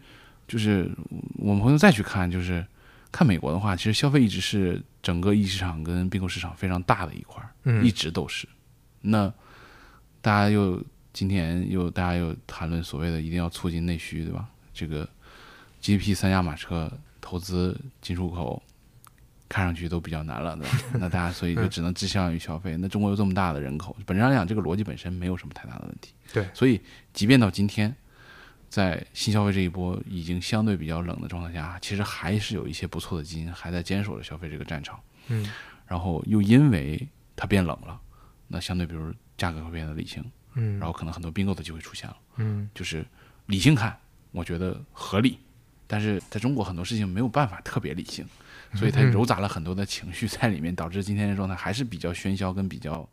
[0.47, 0.89] 就是
[1.37, 2.65] 我们回头再去看，就是
[3.11, 8.47] 看美国的话，其实消费一直是整个一级市场跟并购市场非常大的一块儿，嗯一直都是。
[9.01, 9.31] 那
[10.19, 10.83] 大家又
[11.13, 14.47] 今天又大家又谈论所谓的一定要促进内需，对吧？
[14.73, 15.07] 这个
[15.79, 18.63] GDP 三驾马车投资进出口，
[19.51, 20.77] 看上去都比较难了，对吧？
[20.97, 22.77] 那大家所以就只能志向于消费。
[22.77, 26.13] 那中国有这么大的人口，本质上来讲，这个逻辑本身没有什么太大的问题。
[26.31, 26.79] 对所以
[27.11, 27.93] 即便到今天，
[28.69, 34.97] 在新消费这一波已经相对比较冷的状态下，其实还是有一些不错的基金还在坚守着消费这个战场。
[35.27, 35.45] 嗯
[35.85, 37.99] 然后又因为它变冷了，
[38.47, 40.23] 那相对比如价格会变得理性，
[40.53, 42.17] 嗯然后可能很多并购的机会出现了。
[42.37, 43.05] 嗯就是
[43.47, 43.97] 理性看，
[44.31, 45.37] 我觉得合理，
[45.91, 48.25] 但是在中国很多事情没有办法特别理性，
[48.75, 53.05] 所以它嗯糅杂了很多的情绪在里面，导致今天的状态还是比较喧嚣跟比较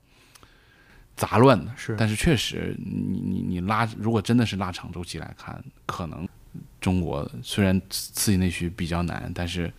[1.16, 1.72] 杂乱的。
[1.76, 6.28] 是但是确实，你你你拉，如果真的是拉长周期来看，可能
[6.80, 9.72] 中国虽然刺刺激内需比较难，但是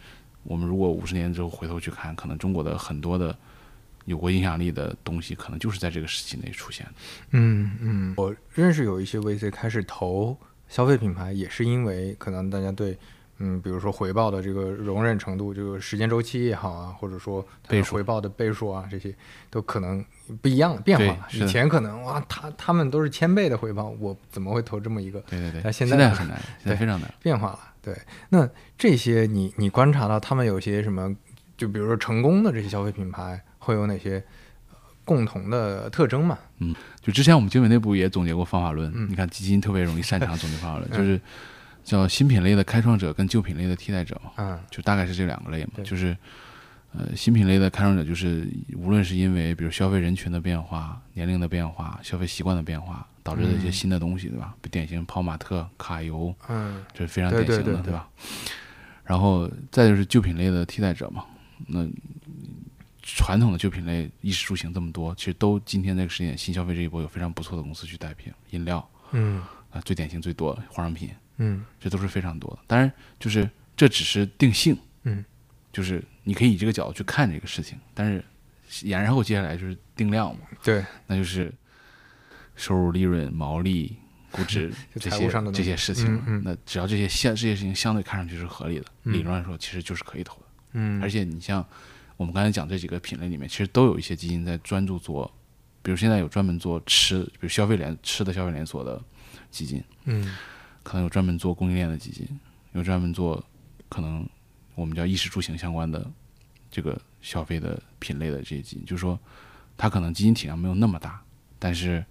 [0.44, 3.34] 我们如果五十年之后回头去看，可能中国的很多的
[4.04, 6.92] 有过影响力的东西，可能就是在这个时期内出现的。
[7.32, 10.38] 嗯嗯，我认识有一些 VC 开始投
[10.70, 12.98] 消费品牌，也是因为可能大家对。
[13.42, 19.16] 嗯，比如说回报的这个容忍程度，这个时间周期也好啊，或者说它的倍回报的倍数啊，这些
[19.50, 20.04] 都可能
[20.42, 25.22] 不一样了，变化以前可能哇，他他们都是千倍的回报，我怎么会投这么一个？
[25.22, 27.14] 对对对， 但现在现很难， 现在非常难。
[27.24, 27.60] 变化了。
[27.82, 27.98] 对，
[28.28, 28.46] 那
[28.78, 31.16] 这些你你观察到他们有些什么？
[31.56, 34.24] 就比如说成功的这些消费品牌会有哪些呃
[35.10, 36.38] 共同的特征嘛？
[36.60, 41.20] 嗯就之前我们经纬内部也总结过方法论，嗯你看基金特别容易擅长总结方法论， 就是
[41.84, 46.16] 叫新品类的开创者跟旧品类的替代者嘛，嗯就大概是这两个类嘛，就是
[46.94, 48.48] 呃新品类的开创者就是
[48.78, 54.54] 无论是因为比如消费人群的变化、年龄的变化、消费习惯的变化导致的一些嗯新的东西，对吧？
[54.70, 58.08] 典型泡玛特、卡油，嗯这是非常典型的，对对对吧？
[59.04, 61.26] 然后再就是旧品类的替代者嘛，
[61.68, 61.84] 那
[63.16, 69.44] 传统的旧品类衣食住行这么多，其实都今天这个时间点新消费这一波有非常不错的公司去带平，饮料嗯。
[69.72, 71.64] 啊最典型最多的化妆品，嗯。
[71.80, 72.60] 这都是非常多的。
[72.66, 73.48] 当然，就是
[73.78, 75.24] 这只是定性，嗯，
[75.72, 81.54] 就是你可以以这个角度去看这个事情，但是然后接下来就是定量嘛，对，那就是
[82.56, 83.96] 收入、利润、毛利、
[84.32, 86.24] 估值 这些这些事情嘛。
[86.26, 86.42] 嗯嗯。
[86.44, 89.14] 那只要这些相这些事情相对看上去是合理的，嗯。
[89.14, 90.46] 理论上说其实就是可以投的。
[90.74, 91.00] 嗯。
[91.00, 91.64] 而且你像
[92.20, 95.34] 我们刚才讲这几个品类里面，其实都有一些基金在专注做，
[95.82, 99.02] 比如现在有专门做吃，比如消费连吃的消费连锁的
[99.50, 100.36] 基金，嗯。
[100.84, 102.28] 可能有专门做供应链的基金，
[102.74, 103.42] 有专门做
[103.88, 104.28] 可能
[104.76, 106.10] 我们叫衣食住行相关的
[106.70, 109.18] 这个消费的品类的这些基金，就是说
[109.78, 111.22] 它可能基金体量没有那么大，
[111.58, 112.04] 但是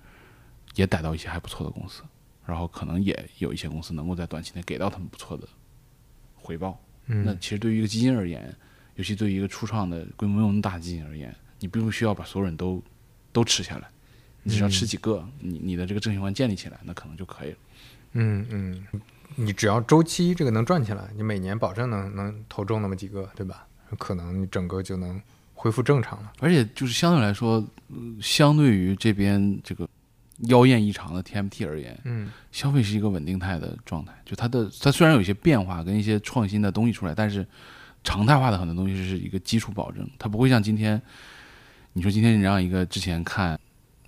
[0.75, 2.03] 也逮到一些还不错的公司，
[2.47, 5.47] 然后可能也有一些公司能够在短期内给到他们不错的
[6.35, 6.81] 回报。
[7.05, 8.55] 那嗯其实对于一个基金而言，
[8.99, 12.83] 尤其对于一个初创的规模那么大的基金而言，你并不需要把所有人都
[13.33, 13.89] 都吃下来，
[14.43, 17.57] 你只要吃几个，你你的这个正循环建立起来，那可能就可以了。
[18.15, 18.87] 嗯嗯，
[19.37, 23.67] 你只要周期这个能赚起来，你每年保证能能投中那么几个，对吧？
[23.99, 25.21] 可能你整个就能
[25.55, 26.33] 恢复正常了。
[26.41, 29.89] 而且就是相对来说，呃相对于这边这个
[30.49, 34.13] 妖艳异常的 TMT 而言，嗯消费是一个稳定态的状态。
[34.25, 37.47] 就它的它虽然有一些变化跟一些创新的东西出来，但是
[38.05, 41.01] 常态化的很多东西是一个基础保证，它不会像今天，
[41.93, 43.59] 你说今天你让一个之前看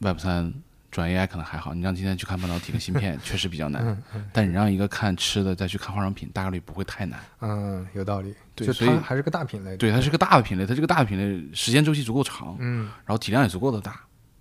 [0.01, 0.53] Web 三
[0.91, 7.21] 转 AI 可能还好，你让今天去看半导体跟芯片 确实比较难，但你让一个看吃的再去看化妆品，大概率不会太难。
[7.41, 8.35] 嗯，有道理。
[8.55, 9.77] 对所以还是个大品类。
[9.77, 14.01] 对，它是个大的品类，它这个大的品类时间周期足够长，嗯然后体量也足够的大，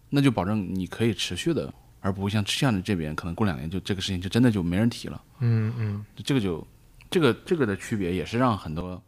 [0.10, 5.22] 那就保证你可以持续的，而不会像像的这边可能过两年就这个事情就真的就没人提了。
[5.40, 6.66] 嗯嗯这个就
[7.10, 9.02] 这个这个的区别也是让很多，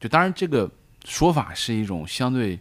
[0.00, 0.70] 就当然这个
[1.04, 2.58] 说法是一种相对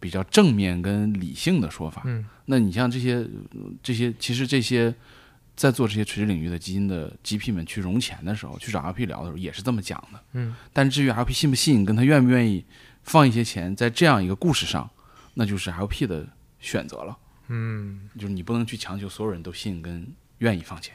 [0.00, 2.02] 比较正面跟理性的说法。
[2.06, 4.92] 嗯那你像这些呃这些，其实这些
[5.54, 10.20] 在做这些垂直领域的基金的 GP 们去融钱的时候，去找 LP 聊的时候，也是这么讲的。
[10.32, 12.64] 嗯但至于 LP 信不信，跟他愿不愿意
[13.04, 14.90] 放一些钱在这样一个故事上，
[15.34, 16.26] 那就是 LP 的
[16.58, 17.16] 选择了。
[17.48, 20.06] 嗯，就是你不能去强求所有人都信跟
[20.38, 20.94] 愿意放钱。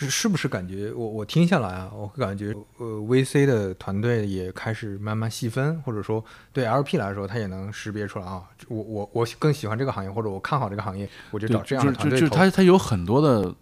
[0.00, 12.36] 是是不是感觉我我听下来啊，我会感觉呃 VC 的团队也开始慢慢细分，或者说对 LP 来说，他也能识别出来啊，我我我更喜欢这个行业，或者我看好这个行业，我就，找这样的就就就是团队投。
[12.36, 13.54] 它它有很多的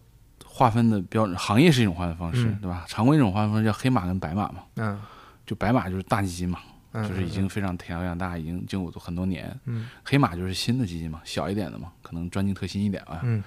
[0.44, 2.84] 划分的标准，行业是一种划分方式，嗯对吧？
[2.88, 5.00] 常规一种划分方式叫黑马跟白马嘛，嗯
[5.46, 6.60] 就白马就是大基金嘛，
[6.92, 9.58] 嗯，就是已经非常体量大，已经经过很多年。
[9.64, 13.20] 嗯黑马就是新的基金嘛，小一点的嘛，可能专精特新一点啊。
[13.22, 13.42] 嗯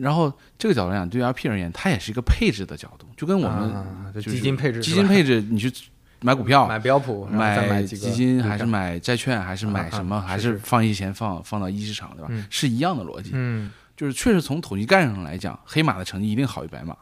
[0.00, 5.72] 然后这个角度来讲，对于 LP 而言，它也是一个配置的角度，就跟我们基金配置，基金配置，你去
[6.20, 12.28] 买股票，买标普，买基金还是买债券还是买啊什么，还啊是放一些钱放放到一级市场，对吧？
[12.30, 13.30] 嗯是一样的逻辑。
[13.34, 16.96] 嗯就是确实从统计概念上来讲，黑马的成绩一定好于白马。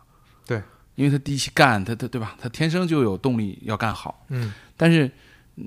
[0.47, 0.61] 对，
[0.95, 2.37] 因为他第一期干，他他对吧？
[2.39, 4.27] 他天生就有动力要干好。
[4.29, 5.11] 嗯但是，
[5.57, 5.65] 嗯，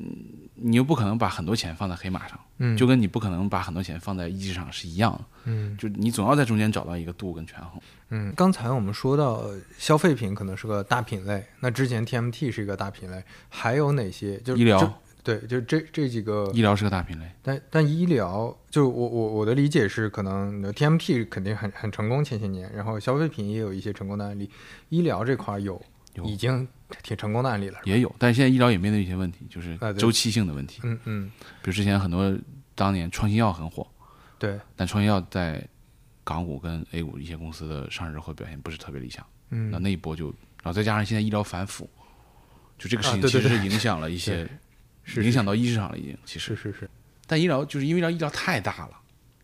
[0.55, 5.21] 你又不可能把很多钱放在黑马上，嗯，就跟你不可能把很多钱放在一级市场是一样的。
[5.45, 7.81] 嗯就你总要在中间找到一个度跟权衡。
[8.09, 14.37] 嗯，刚才我们说到呃消费品可能是个大品类，那之前 TMT 是一个大品类，还有哪些？
[14.39, 24.47] 就是医疗对，就这这几个医疗是个大品类，但但医疗，就是我我我的理解是，可能呃 TMT 肯定很很成功前些年，然后消费品也有一些成功的案例，
[24.89, 25.81] 医疗这块有
[26.23, 26.67] 已经
[27.03, 27.79] 挺成功的案例了。
[27.83, 30.79] 也有，但是现在医疗也面对一些问题，就是周期性的问题。
[30.83, 32.33] 嗯嗯，比如之前很多
[32.73, 33.85] 当年创新药很火，
[34.39, 35.61] 对，但创新药在
[36.23, 39.25] 港股跟 A 股一些公司的上市之后表现不是特别理想。
[39.49, 39.69] 嗯。
[39.71, 41.89] 那那一波就，然后再加上现在医疗反腐，
[42.77, 44.47] 就这个事情其实是影响了一些，
[45.03, 46.17] 是影响到一市场了已经。
[46.25, 46.89] 其实，是是是，
[47.27, 48.97] 但医疗就是因为医疗医疗太大了，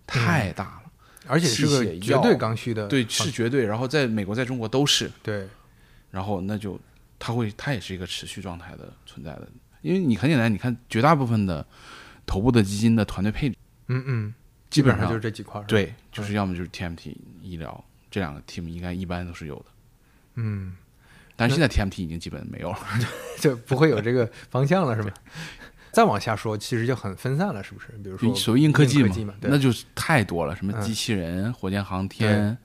[0.08, 0.92] 太大了，
[1.28, 3.66] 而且是个绝对刚需的，对，是绝对。
[3.66, 5.48] 然后在美国、在中国都是，对，
[6.12, 6.80] 然后那就
[7.18, 9.48] 它会，它也是一个持续状态的存在的。
[9.82, 11.66] 因为你很简单，你看绝大部分的
[12.26, 13.56] 头部的基金的团队配置，
[13.88, 14.34] 嗯嗯，
[14.70, 19.66] 基本上就是这几块儿，，对，就是要么就是 TMT 医疗这两个 team 应该一般都是有的。
[20.36, 20.76] 嗯，
[21.36, 22.78] 但是现在 TMT 已经基本没有了。
[23.42, 25.12] 就不会有这个方向了，是吧？
[25.92, 27.88] 再往下说，其实就很分散了，是不是？
[28.04, 32.56] 比如说所谓硬科技嘛，技嘛那就是太多了，什么嗯机器人、火箭航天、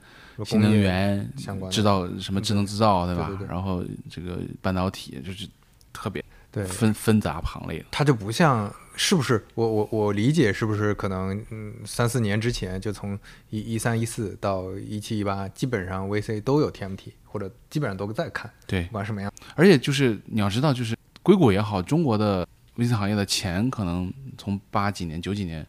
[0.45, 3.26] 新能源相关制造，什么智能制造，对吧？
[3.28, 5.49] 对对对然后这个半导体就是
[5.93, 7.87] 特别对，纷纷杂庞类的。
[7.91, 9.45] 它就不像，是不是？
[9.55, 13.18] 我我我理解是不是可能嗯三四年之前就从
[13.51, 19.32] 一一三一四到一七一八，基本上 VC 都有 TMT，或者基本上都在看，对不，管什么样。
[19.55, 25.66] 而且就是你要知道，就是硅谷也好，中国的 VC 行业的钱可能从八几年、九几年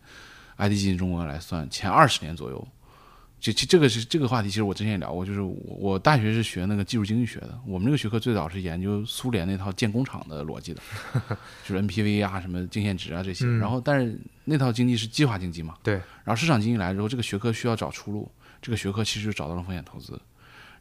[0.58, 2.68] IT 进中国来算，前二十年左右。
[3.40, 10.82] 这这这个是这个话题，其实我之前也聊过，就是我我大学是学那个技术经济学的，我们这个学科最早是研究苏联那套建工厂的逻辑的，
[11.64, 13.46] 就是 NPV 啊、什么净现值啊这些。
[13.46, 18.30] 嗯然后，但是那套经济是计划经济嘛，对，然后市场经济来之后，这个学科需要找出路，
[18.62, 20.20] 这个学科其实就找到了风险投资。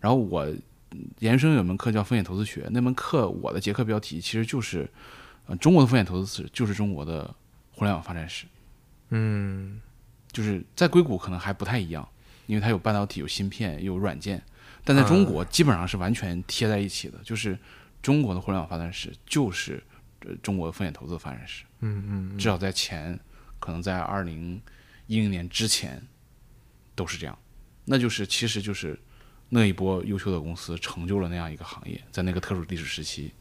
[0.00, 0.46] 然后我
[0.92, 4.88] 嗯研究生有门课叫风险投资学，那门课我的结课标题其实就是，
[5.46, 7.32] 呃，中国的风险投资史就是中国的
[7.72, 8.46] 互联网发展史，
[9.10, 9.80] 嗯
[10.32, 12.06] 就是在硅谷可能还不太一样，
[12.46, 14.42] 因为它有半导体、有芯片、有软件，
[14.84, 17.58] 但在中国基本上是完全贴在一起的，就是
[18.00, 19.82] 中国的互联网发展史就是
[20.20, 21.64] 呃中国的风险投资发展史。
[21.80, 23.18] 嗯嗯至少在前，
[23.58, 24.60] 可能在二零
[25.06, 26.02] 一零年之前
[26.94, 27.38] 都是这样，
[27.84, 28.98] 那就是其实就是
[29.48, 33.32] 那一波优秀的公司成就了那样一个行业，在那个特殊历史时期，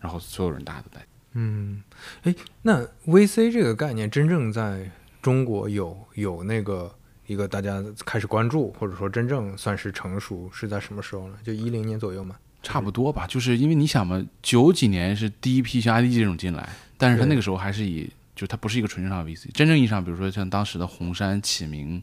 [0.00, 1.06] 然后所有人大家都在。
[1.34, 1.82] 嗯，
[2.22, 4.90] 哎，那 VC 这个概念真正在
[5.20, 6.94] 中国有有那个
[7.32, 11.34] 一个大家开始关注，或者说真正算是成熟，是在什么时候呢？
[11.42, 12.36] 就一零年左右嘛。
[12.62, 22.02] 差不多吧，就是因为你想嘛，九几年是第一批像 IDG 这种进来，但是他那个时候还是以，就它不是一个纯正上的 VC，真正意义上，比如说像当时的红杉、启明。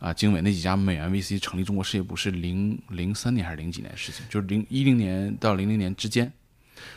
[0.00, 6.30] 啊，经纬那几家美元 VC 成立中国事业部是零零三年还是零几年的事情，就是零一零年到零零年之间。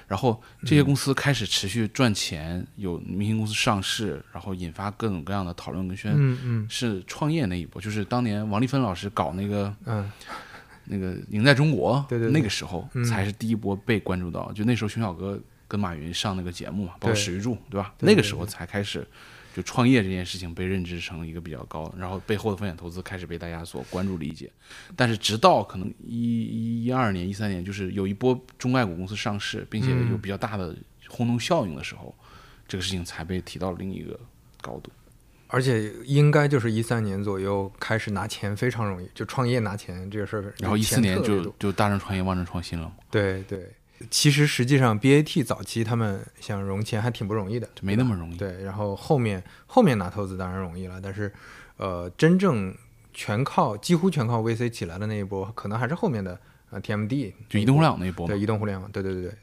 [0.07, 6.13] 然后这些公司开始持续赚钱，有明星公司上市，然后引发各种各样的讨论跟宣。
[6.15, 10.11] 嗯嗯是创业那一波，就是当年王丽芬老师搞那个嗯，
[10.86, 14.51] 那个赢在中国，对对对那个时候嗯才是第一波被关注到。
[14.53, 17.93] 就那时候熊小哥跟马云上那个节目嘛，包括对史玉柱，对吧？
[17.97, 19.05] 对对那个时候才开始，
[19.58, 24.51] 就创业这件事情被认知成一个比较高，然后背后的风险投资开始被大家所关注理解。
[24.95, 30.78] 但是直到可能一一二年、一三年，就是有一波中概股公司上市，并且嗯有比较大的
[31.08, 32.14] 轰动效应的时候，
[32.68, 34.20] 这个事情才被提到了另一个
[34.62, 34.91] 高度。
[35.47, 40.53] 而且应该就是一三年左右开始拿钱非常容易，就创业拿钱这个事儿。
[40.60, 43.72] 然后一四年就就大众创业、万众创新了嘛，对对，
[44.10, 48.38] 其实实际上 BAT 早期他们想融钱还挺不容易的，没那么容易。
[48.38, 51.34] 对，然后后面后面拿投资当然容易了，但是
[51.78, 52.76] 呃，真正
[53.14, 56.39] 全靠几乎全靠 VC 起来的那一波，可能还是后面的
[56.70, 59.34] 呃 TMD 就移动互联网那一波嘛对，移动互联网，对对对对，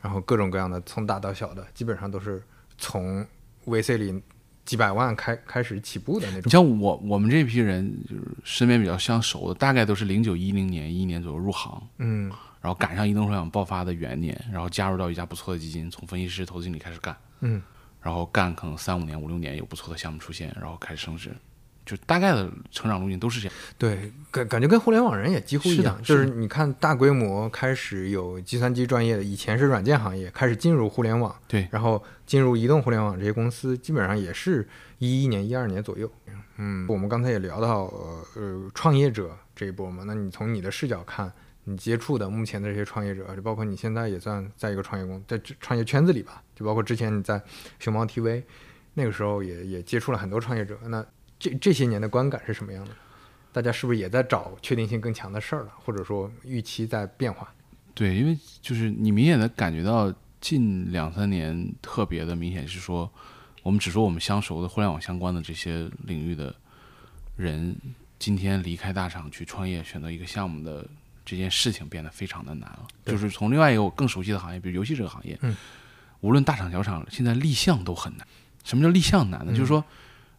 [0.00, 2.42] 然后各种各样的从大到小的，基本上都是
[2.78, 3.24] 从
[3.66, 4.20] VC 里
[4.64, 6.42] 几百万开开始起步的那种。
[6.44, 12.30] 你像我我们这批人，就是身边比较相熟的，大概都是零九一零年、一一年左右入行，嗯
[12.62, 17.60] 然后赶上移动互联网爆发的元年，然后加入到一家不错的基金，从分析师、投资经理开始干，嗯，
[18.00, 21.34] 然后干可能三五年、五六年有不错的项目出现，然后开始升职，
[21.84, 23.56] 就大概的成长路径都是这样。
[23.76, 36.08] 对，感感觉跟互联网人也几乎一样，就是是你看大规模开始有计算机专业的，以前是软件行业，开始进入互联网，对然后进入移动互联网这些公司，基本上也是一一年、一二年左右。
[36.58, 41.32] 嗯，我们刚才也聊到呃呃创业者这一波嘛，那你从你的视角看，
[41.64, 47.40] 你接触的目前的这些创业者，就包括你现在也算在一个创业公在创业圈子里吧，就包括之前你在
[47.78, 48.42] 熊猫 TV
[48.94, 51.04] 那个时候也也接触了很多创业者，那
[51.38, 52.90] 这这些年的观感是什么样的？
[53.52, 57.52] 大家是不是也在找确定性更强的事儿了，或者说预期在变化？
[57.94, 63.12] 对，因为就是你明显的感觉到近两三年特别的明显是说，
[63.62, 66.54] 我们只说我们相熟的互联网相关的这些领域的
[67.36, 67.76] 人，
[68.18, 70.88] 今天离开大厂去创业，选择一个项目的
[71.32, 72.86] 这件事情变得非常的难了。
[73.06, 75.56] 就是从另外一个我更熟悉的行业，比如游戏这个行业，嗯
[76.20, 78.26] 无论大厂小厂，现在立项都很难。
[78.64, 79.52] 什么叫立项难呢？
[79.52, 79.82] 嗯就是说，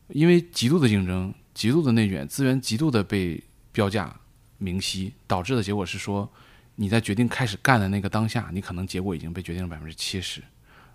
[0.09, 4.15] 因为极度的竞争、极度的内卷，资源极度的被标价
[4.59, 6.31] 明晰，导致的结果是说，
[6.75, 10.43] 你在决定开始干的那个当下，你可能结果已经被决定了百分之七十，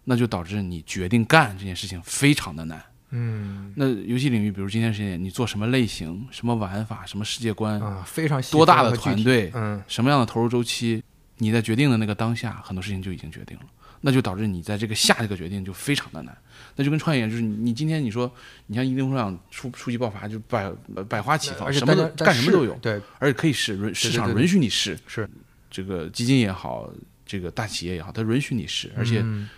[0.04, 2.80] 那就导致你决定干这件事情非常的难。
[3.10, 3.72] 嗯。
[3.76, 9.82] 那游戏领域，比如今天时间点，你做什么类型、什么玩法、什么世界观、啊，非常多大的团队、嗯。
[9.86, 11.02] 什么样的投入周期，
[11.38, 13.64] 你在决定的那个当下，很多事情就已经决定了，
[14.00, 16.36] 那就导致你在这个下这个决定就非常的难。
[16.76, 18.30] 那就跟创业一样，就是你你今天你说，
[18.66, 20.70] 你像移动互联网初初级爆发，就百
[21.08, 25.28] 百花齐放，什么都干什么都有，对，而且可以试，允市场允许你试，是，
[25.70, 26.90] 这个基金也好，
[27.24, 29.48] 这个大企业也好，它允许你试，而且嗯。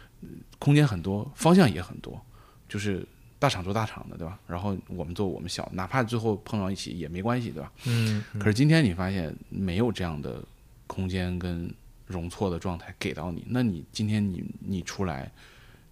[0.58, 2.20] 空间很多，方向也很多，
[2.68, 3.02] 就是
[3.40, 4.38] 大厂做大厂的，对吧？
[4.46, 7.72] 然后我们做我们小，哪怕最后碰到一起也没关系，对吧？
[7.86, 10.44] 嗯，可是今天你发现没有这样的
[10.86, 11.72] 空间跟
[12.06, 15.32] 容错的状态给到你，那你今天你你出来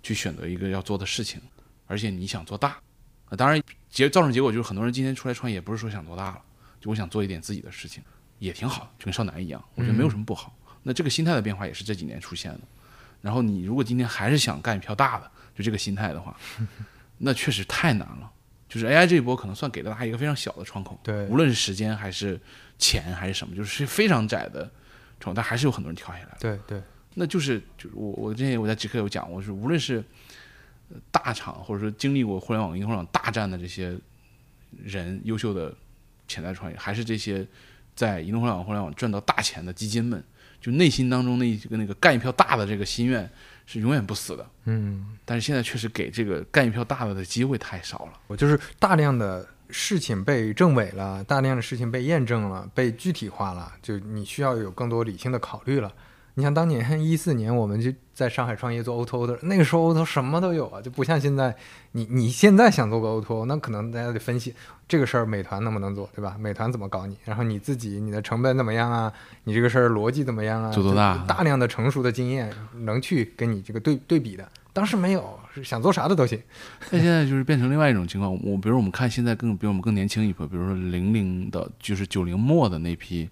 [0.02, 1.40] 去选择一个要做的事情，
[1.86, 2.76] 而且你想做大，
[3.30, 6.42] 啊，当然结造成结果就是很多人今天出来创业不是说想做大了，
[6.80, 8.02] 就我想做一点自己的事情，
[8.38, 10.54] 也挺好，就跟少男一样，我觉得没有什么不好。
[10.82, 12.60] 那这个心态的变化也是这几年出现的。
[13.20, 16.36] 然后你如果今天还是想干一票大的，就这个心态的话，
[17.18, 18.32] 那确实太难了。
[18.68, 22.38] 就是 AI 这一波可能算给了大家一个非常小的窗口，对无论是时间还是
[22.78, 24.70] 钱还是什么，就是非常窄的
[25.18, 26.36] 窗口，但还是有很多人跳下来了。
[26.38, 26.82] 对对，
[27.14, 30.04] 那就是就是我我之前我在极客有讲，我是无论是
[30.90, 33.98] 呃大厂或者说经历过互联网、移动互联网大战的这些
[34.84, 35.74] 人，优秀的
[36.26, 37.46] 潜在创业，还是这些
[37.94, 40.22] 在移动互联网、互联网赚到大钱的基金们，
[40.60, 43.28] 就内心当中那一个那个干一票大的这个心愿
[43.70, 44.46] 是永远不死的。
[44.64, 48.12] 嗯，但是现在确实给这个干一票大的的机会太少了。
[48.26, 55.92] 我就是大量的事情被证伪了，大量的事情被验证了，被具体化了，就你需要有更多理性的考虑了。
[56.38, 61.52] 你像当年一四年，我们就在上海创业做 O to O 的，那个时候 O to 什么都有啊，就不像现在，
[61.90, 64.54] 你你现在想做个 O to O，那可能大家得分析
[64.86, 66.36] 这个事儿美团能不能做，对吧？
[66.38, 67.16] 美团怎么搞你？
[67.24, 69.12] 然后你自己你的成本怎么样啊？
[69.42, 70.70] 你这个事儿逻辑怎么样啊？
[70.70, 72.48] 做多大就大量的成熟的经验
[72.82, 74.48] 能去跟你这个对对比的。
[74.72, 76.40] 当时没有，是想做啥的都行。
[76.92, 78.32] 那现在就是变成另外一种情况。
[78.44, 83.28] 我比如我们看现在更比我们更年轻一波，比如说零零的，就是九零末的那批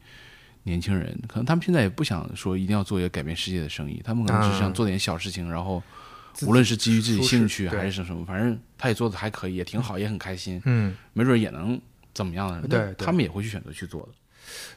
[0.66, 5.80] 年轻人，可能他们现在也不想说一定要做一个改变世界的生意，他们可能只是想做点小事情，然后
[6.42, 11.80] 无论是基于自己兴趣还是什么，反正他也做的还可以，也挺好，也很开心，嗯，没准也能
[12.12, 14.08] 怎么样的，对，他们也会去选择去做的。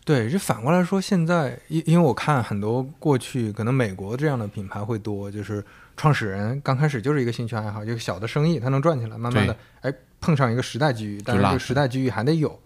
[0.06, 5.64] 对，这反过来说，现在因因为我看很多过去可能美国这样的品牌会多，就是
[5.98, 12.60] 创始人刚开始就是一个兴趣爱好，就是小的生意，他能赚起来，慢慢的，哎，碰上一个时代机遇，但是这个时代机遇还得有，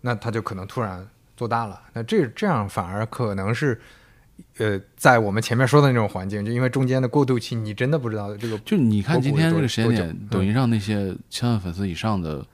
[0.00, 1.06] 那他就可能突然
[1.40, 1.80] 做大了。
[1.94, 3.80] 那这这样反而可能是，
[4.58, 8.58] 呃，在我们前面说的那种环境，就因为中间的过渡期，你真的不知道这个。
[8.58, 12.46] 就你看今天这个时间点，抖音上那些千万粉丝以上的。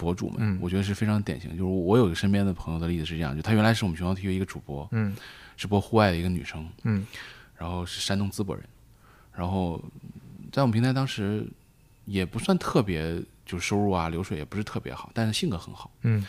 [0.00, 1.50] 博主们，我觉得是非常典型。
[1.50, 5.12] 就是我有个身边的朋友的例子是这样，就她原来是我们学校体育一个主播，嗯，
[5.56, 7.04] 是播户外的一个女生，嗯，
[7.56, 8.64] 然后是山东淄博人，
[9.32, 9.82] 然后
[10.52, 11.44] 在我们平台当时
[12.04, 16.24] 也不算特别，就收入啊流水也不是特别好，但是性格很好，嗯，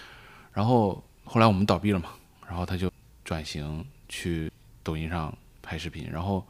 [0.52, 2.10] 然后后来我们倒闭了嘛，
[2.48, 2.92] 然后他就
[3.24, 4.52] 转型去
[4.82, 6.44] 抖音上拍视频，然后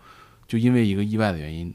[0.47, 1.73] 就因为一个意外的原因。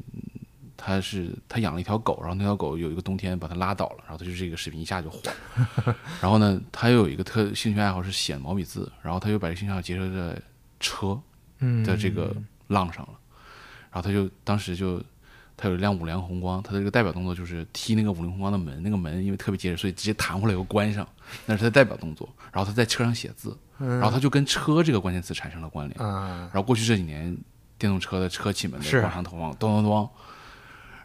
[0.77, 5.97] 他是他养了一条狗，然后那条狗有一个冬天把他拉倒了，然后他就这个视频一下就火了。
[6.21, 10.43] 然后呢，他又有一个特兴趣爱好是写毛笔字，然后他又把这个兴趣爱好结合在
[10.81, 11.19] 车
[11.85, 12.37] 的这个
[12.67, 13.13] 浪上了。
[13.91, 15.03] 然后他就当时就
[15.57, 21.09] 他有一辆五菱宏光，他的这个代表动作就是踢那个五菱宏光的门，那个门因为特别结实，所以直接弹回来又关上，
[21.47, 22.29] 那是他代表动作。
[22.55, 26.01] 然后他在车上写字，然后他就跟车这个关键词产生了关联。
[26.01, 27.37] 然后过去这几年
[27.77, 30.09] 电动车的车企们的广场投放，咚咚咚。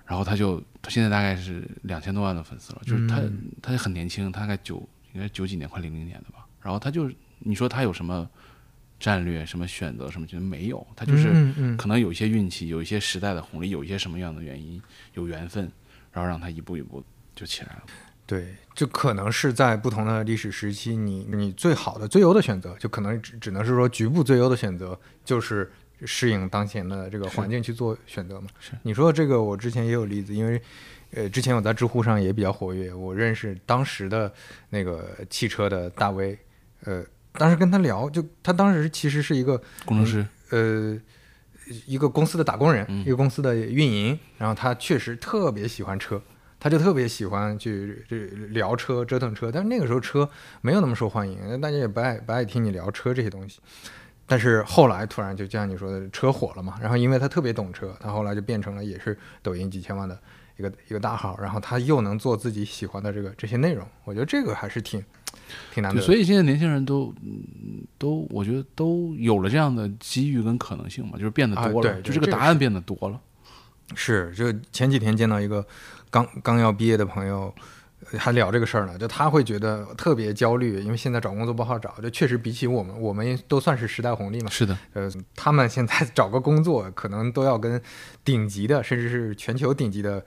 [0.06, 3.20] 然后他就，他现在大概是两千多万的粉丝了，就是他，
[3.64, 6.46] 他很年轻，他大概九，应该九几年，快零零年的吧。
[6.62, 8.30] 然后他就，你说他有什么
[9.00, 10.28] 战略、什么选择、什么？
[10.28, 14.80] 觉得没有，他就是可能有一些运气，有一些时代的红利，有一些什么样的原因，
[15.16, 15.72] 有缘分，
[16.12, 17.04] 然后让他一步一步
[17.36, 17.84] 就起来了。
[18.30, 25.72] 对，就可能是在不同的历史时期，你你最好的、最优的选择，就可能只只能是说局部最优的选择，就是。
[26.06, 28.48] 适应当前的这个环境去做选择嘛？
[28.58, 30.62] 是你说这个，我之前也有例子，因为
[31.12, 34.32] 呃，之前我在知乎上也比较活跃，我认识当时的
[34.70, 36.40] 那个汽车的大 V，
[36.86, 37.04] 呃，
[37.34, 40.98] 当时跟他聊，就他当时其实是一个工程师，呃，
[41.86, 46.22] 一个公司的打工人，一个公司的运营，然后他确实特别喜欢车，
[46.60, 48.18] 他就特别喜欢去这
[48.50, 50.30] 聊车、折腾车，但是那个时候车
[50.62, 53.60] 没有那么受欢迎，大家也不爱不爱听你聊车这些东西。
[54.28, 60.20] 但是后来突然就像你说的车火了嘛，然后因为他特别懂车，他后来就变成了也是抖音几千万的
[60.58, 65.04] 一个一个大号，然后他又能做自己喜欢的这个这些内容，我觉得这个还是挺
[65.74, 66.00] 挺难的。
[66.02, 67.12] 所以现在年轻人都
[67.98, 73.20] 都我觉得都有了这样的机遇跟可能性嘛，就是变得多了，就这个答案变得多了。
[73.96, 75.66] 是，就前几天见到一个
[76.10, 77.54] 刚刚要毕业的朋友。
[78.18, 81.94] 还聊这个事儿呢，就他会觉得特别焦虑，因为现在找工作不好找。
[82.02, 84.50] 就确实比起我们，我们都算是时代红利嘛。
[84.50, 87.80] 是的，呃，他们现在找个工作，可能都要跟
[88.24, 90.26] 顶级的，甚至是全球顶级的，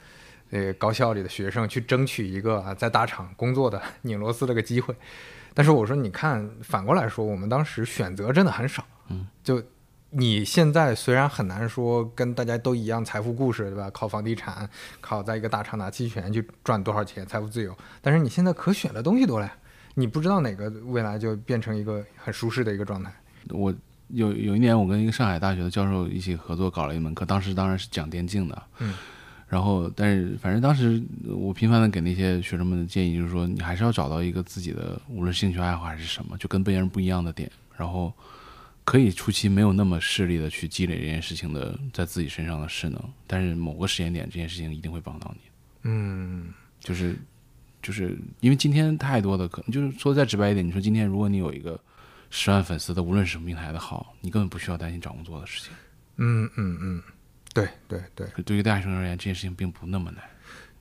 [0.50, 4.94] 呃，高校里的学生去争取一个啊，在大厂工作的 拧螺丝这个机会。
[5.54, 9.60] 但是我说，你看，反过来说，我们当时选择真的很少，嗯，就。
[10.14, 13.90] 你现在虽然很难说跟大家都一样财富故事，对吧？
[13.90, 14.68] 靠房地产，
[15.00, 17.74] 靠在一个大厂拿期权去赚多少钱，财富自由。
[18.02, 19.50] 但是你现在可选的东西多了，
[19.94, 23.10] 你不知道哪个未来就变成一个很舒适的一个状态。
[23.48, 23.74] 我
[24.08, 28.62] 有有一年，我跟一个上海大学的教授一起合作搞了一门课，当时当然是讲电竞的。
[28.80, 28.94] 嗯。
[29.48, 38.12] 然后，但是反正当时我频繁的给那些学生们的建议就是说，你还是要找到一个自己的，无论兴趣爱好还是什么，就跟别人不一样的点，然后。
[38.84, 45.40] 可以初期没有那么势利的去积累这件事情的在自己身上的势能，但是某个时间点这件事情一定会帮到你。
[45.82, 47.16] 嗯，就是
[47.80, 51.78] 就是因为今天太多的可能，就是说再直白一点，你说今天如果你有一个
[52.30, 55.72] 十万粉丝的，无论是什么平台的号，你根本不需要担心找工作的事情。
[56.16, 57.02] 嗯嗯嗯，
[57.54, 60.22] 对对对，对于大学生而言，这件事情并不那么难。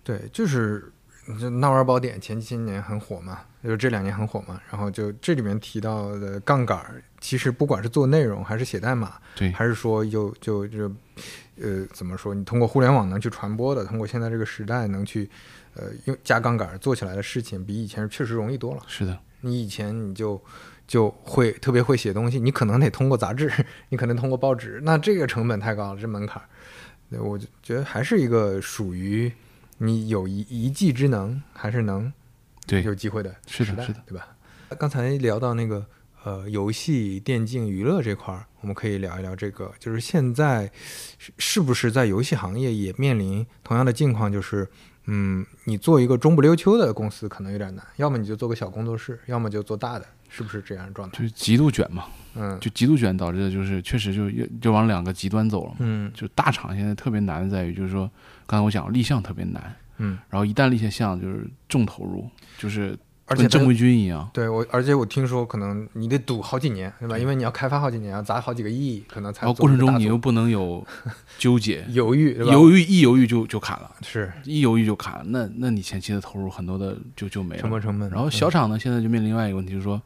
[0.04, 0.91] 对，就是
[1.39, 3.39] 就闹玩宝典前些年很火嘛。
[3.63, 6.84] 就这两年很火嘛，然后就这里面提到的杠杆，
[7.19, 10.91] 其实不管是做内容还是写代码，对，还是说就就就，
[11.61, 12.34] 呃，怎么说？
[12.34, 15.30] 你通过互联网能去传播的，通过现在这个时代能去，
[15.76, 18.82] 呃，用加杠杆做起来的事情，比以前确实容易多了。
[18.88, 20.43] 是的，你以前你就
[20.88, 23.47] 就会特别会写东西，你可能得通过杂志，
[23.89, 26.41] 你可能通过报纸，那这个成本太高了，这门槛。
[27.19, 29.32] 我就觉得还是一个属于
[29.84, 32.13] 你有一一技之能，还是能。
[32.67, 34.27] 对，有机会的是的，是的，对吧？
[34.77, 35.84] 刚才聊到那个
[36.23, 40.71] 呃游戏、电竞、娱乐这块儿，我们可以聊一聊这个，就是现在
[41.17, 44.69] 是是不是在游戏行业也面临同样的境况，就是
[45.05, 51.17] 嗯，你做一个中不溜秋的公司可能有点难，要么你就做个小工作室，要么就做大的，是不是这样的状态？
[51.19, 52.05] 就是极度卷嘛，
[52.36, 55.75] 嗯就极度卷导致的就是确实就就就往两个极端走了嘛。
[55.79, 58.09] 嗯就大厂现在特别难的在于，就是说
[58.47, 62.97] 刚才我讲立项特别难，嗯，然后一旦立下项就是重投入，就是
[63.32, 64.29] 而且正规军一样。
[64.34, 67.17] 对我，而且我听说可能你得赌好几年，对吧？
[67.17, 70.86] 因为你要开发好几年，要砸好几个亿，可能才过程中你又不能有
[71.39, 72.38] 纠结，犹豫？
[72.38, 77.61] 犹豫一犹豫就就砍了，是一犹豫就砍了，那那你前期的投入很多的就就没了。
[77.61, 78.09] 沉没成本。
[78.09, 80.01] 然后小厂呢，现在就面临另外一个问题，就是说，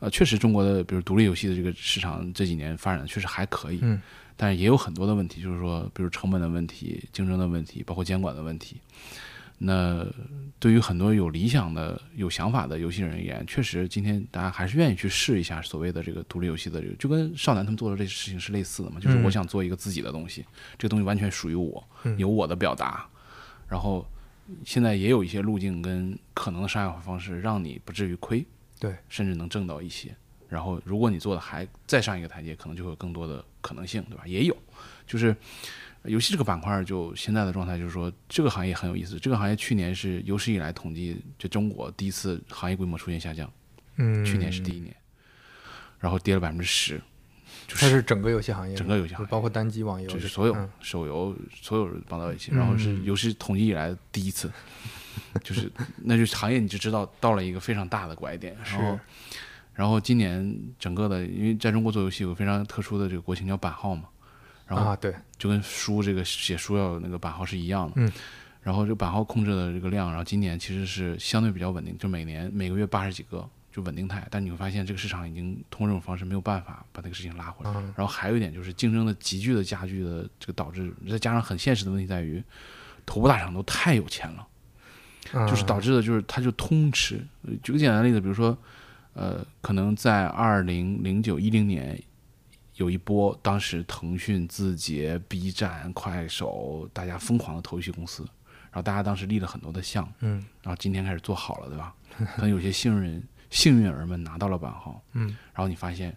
[0.00, 4.00] 呃，确实中国的比如独立游戏的这个市场这几年发展的确实还可以，嗯
[4.38, 8.76] 但是也有很多的问题，就是说，比如成本的问题、竞争的问题，包括监管的问题。
[9.58, 10.06] 那
[10.58, 20.44] 对于很多有理想的、有想法的游戏人而言，确实今天大家还是愿意去试一下所谓的这个独立游戏的这个，就跟少男他们做的这些事情是类似的嘛，就是嗯我想做一个自己的东西，
[20.78, 23.08] 这个东西完全属于我，嗯有我的表达，
[23.68, 24.06] 然后
[24.64, 28.44] 现在也有一些路径跟可能的商业化方式，让你不至于亏，
[28.78, 30.14] 对，甚至能挣到一些。
[30.48, 34.22] 然后，如果你做的还再上一个台阶，可能就会有更多的可能性，对吧？
[34.24, 34.56] 也有，
[35.04, 35.34] 就是
[36.08, 39.18] 游戏这个板块，就现在的状态，就是说这个行业很有意思。
[39.18, 43.50] 这个行业去年是有史以来统计，就中国第一次行业规模出现下降，
[43.96, 44.94] 嗯，去年是第一年，
[45.98, 47.00] 然后跌了百分之十，
[47.66, 54.50] 就它是整个游戏行业，整个游戏行业包括单机、网游，就是所有嗯手游所有绑到一起，然后是嗯有史统计以来第一次，
[55.42, 55.70] 就是
[56.04, 59.00] 那就是行业你就知道到了一个非常大的拐点，然后
[59.74, 64.04] 然后今年整个的，因为在中国做游戏有非常特殊的这个国情叫版号嘛，
[64.66, 68.12] 然后啊，对，就跟书这个写书要有那个版号是一样的，嗯，
[68.62, 77.70] 然后这个版号控制的这个量，然后今年其实是相对比较稳定，就每年每个月八十几个就稳定态，但你会发现这个市场已经通过这种方式没有办法把那个事情拉回来。
[77.78, 82.42] 嗯然后还有一点就是竞争的急剧的加剧的这个导致，再加上很现实的问题在于，
[83.04, 84.46] 头部大厂都太有钱了，
[85.46, 87.24] 就是嗯导致的就是它就通吃。
[87.42, 88.56] 呃举个简单的例子，比如说，
[89.12, 91.96] 呃，可能在二零零九一零年
[92.76, 98.22] 有一波，当时腾讯、字节、B 站、快手，大家疯狂的投游戏公司，
[98.70, 101.94] 然后大家当时立了很多的项，嗯，然后今天开始做好了，对吧？
[102.34, 106.16] 可能有些幸运、幸运儿们拿到了版号，嗯，然后你发现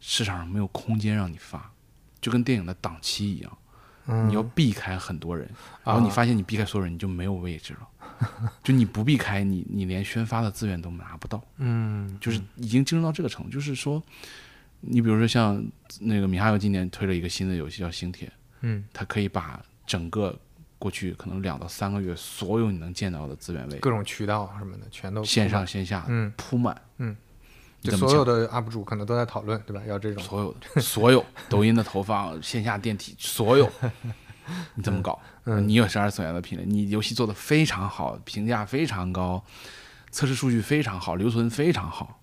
[0.00, 1.72] 市场上没有空间让你发，
[2.20, 3.58] 就跟电影的档期一样，
[4.06, 5.48] 嗯你要避开很多人，
[5.84, 7.88] 然后你啊发现你避开所有人，你就没有位置了。
[8.62, 13.50] 就你不避开，你你连宣发的资源都拿不到，嗯，就是已经进入到这个程度。
[13.50, 14.00] 就是说，
[14.82, 15.64] 你比如说像
[16.00, 18.28] 那个米哈游今年推了一个新的游戏叫《星铁》，
[18.60, 20.38] 嗯，它可以把整个
[20.78, 27.16] 过去可能两到三个月所有你能见到的资源位，各种渠道什么的全都线上线下嗯铺满，嗯，
[27.80, 29.82] 就所有的 UP 主可能都在讨论，对吧？
[29.86, 33.70] 要这种，所有的所有抖音的投放、线下电梯，所有，
[34.74, 35.20] 你怎么搞？
[35.44, 39.44] 嗯你有十二次元的品类，你游戏做的非常好，评价非常高，
[40.10, 42.20] 测试数据非常好，留存非常好，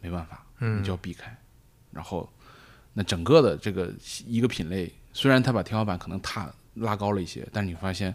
[0.00, 1.36] 没办法，嗯你就要避开。
[1.94, 2.28] 然后，
[2.92, 3.92] 那整个的这个
[4.26, 8.14] 一个品类，虽然它把天花板可能踏拉高了一些，但是你发现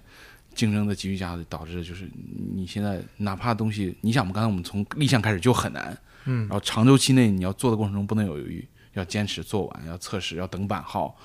[0.53, 2.09] 竞争的急剧加剧导致就是
[2.53, 6.41] 你现在哪怕东西，你想我们，刚才我们从立项开始就很难，嗯。
[6.41, 11.15] 然后长周期内你要做的过程中不能有犹豫，要坚持做完，要测试，要等版号，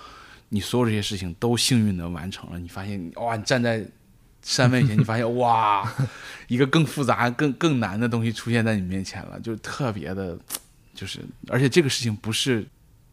[0.50, 3.84] 你所有这些事情都幸运的完成了，你发现哇，你站在
[4.42, 5.90] 山面前，你发现 哇，
[6.48, 10.38] 一个更复杂、更更难的东西出现在你面前了，就特别的，
[10.94, 12.66] 就是而且这个事情不是，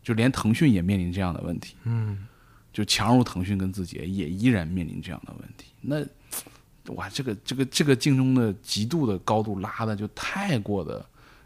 [0.03, 2.27] 就连腾讯也面临这样的问题，嗯。
[2.71, 6.05] 就强如腾讯跟字节也依然面临这样的问题，那。
[6.95, 11.05] 哇，这个这个这个竞争的极度的高度拉的就太过的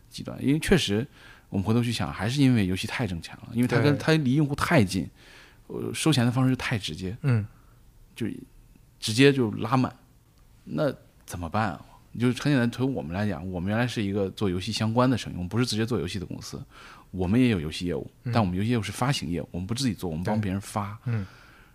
[0.10, 1.06] 极端，因为确实
[1.50, 5.08] 我们回头去想，还是因为游戏太挣钱了，因为它跟它离用户太近，
[5.68, 7.46] 呃，收钱的方式太直接，嗯。
[8.16, 8.26] 就
[8.98, 9.94] 直接就拉满，
[10.64, 10.92] 那
[11.26, 11.86] 怎么办啊？
[12.20, 16.62] 就是很简单，从我们来讲，我们原来是一个做游戏相关的生意，我们不是直接做游戏的公司，
[17.12, 21.26] 我们也有游戏业务，但我们游戏业务是发行业务，我们不自己做，我们帮别人发，嗯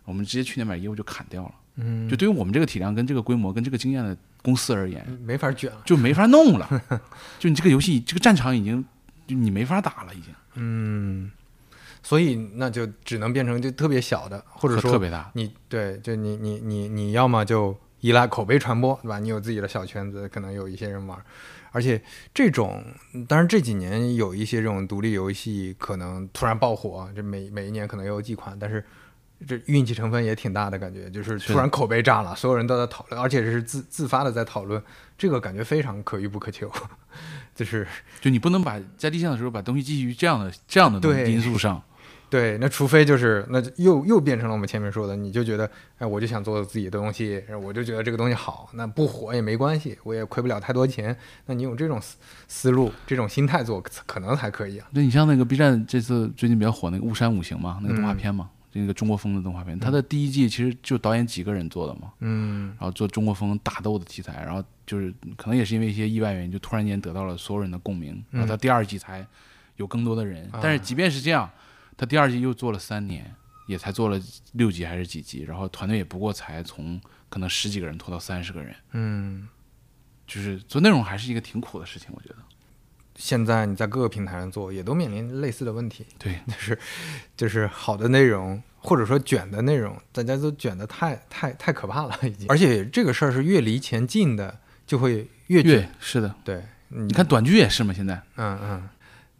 [0.05, 1.55] 我们直接去年把业务就砍掉了。
[1.77, 5.81] 嗯，就对于我们这个体量、跟这个规模、跟这个经验的公司而言，没法卷了。
[5.85, 6.69] 就没法弄了。
[7.39, 8.85] 就你这个游戏，这个战场已经，
[9.27, 11.31] 就你没法打了，已经，嗯，
[12.03, 15.31] 所以那就只能变成就特别小的，或者说特别大。
[15.35, 19.19] 你对，就你你你你要么就依赖口碑传播，对吧？
[19.19, 21.19] 你有自己的小圈子，可能有一些人玩，
[21.71, 22.03] 而且
[22.35, 22.83] 这种，
[23.29, 28.85] 当然这几年有一些这种独立游戏可能突然爆火，这每每一年可能有几款，但是
[29.47, 34.83] 这运气成分也挺大的感觉，就是突然口碑炸了，所有人都在讨论，而且是自自发的在讨论
[35.17, 36.71] 这个感觉非常可遇不可求，
[37.55, 37.87] 就是
[38.21, 41.83] 就你不能把在立项的时候把东西基于这样的这样的因素上，
[42.31, 45.69] 对，那除非就是那就又又变成了我们前面说的，你就觉得
[45.99, 51.15] 哎，我就想做自己的东西，我就觉得这个东西好，那不火也没关系，我也亏不了太多钱。
[51.47, 52.17] 那你有这种思
[52.47, 54.87] 思路、这种心态做，可能才可以啊。
[54.93, 69.27] 那你像那个 B 站这次最近比较火那个《雾山五行》嘛，那个动画嗯片嘛，那个中国风的动画片，它的第一季其实就导演几个人做的嘛，嗯然后做中国风打斗的题材，然后就是可能也是因为一些意外原因，就突然间得到了所有人的共鸣，然后到第二季才
[69.77, 70.49] 有更多的人。
[70.53, 71.51] 啊但是即便是这样，
[72.01, 73.31] 他第二季又做了三年，
[73.67, 74.19] 也才做了
[74.53, 76.99] 六集还是几集，然后团队也不过才从
[77.29, 79.47] 可能十几个人拖到三十个人，嗯，
[80.27, 82.37] 就是做内容还是一个挺苦的事情，我觉得。
[83.17, 86.79] 现在你在各个平台上做，也都面临类似的问题，对， 就是
[87.37, 88.63] 就是好的内容。
[88.83, 92.47] 或者说卷的内容，大家都卷的太太太可怕了，已经。
[92.49, 95.73] 而且这个事儿是越离钱近的，就会越卷。
[95.73, 98.89] 越是的，对，你你看短剧也是嘛，现在嗯嗯，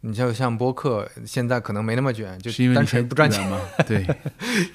[0.03, 4.03] 你就像播客，现在可能没那么卷，就是因为单纯不赚钱， 嘛，对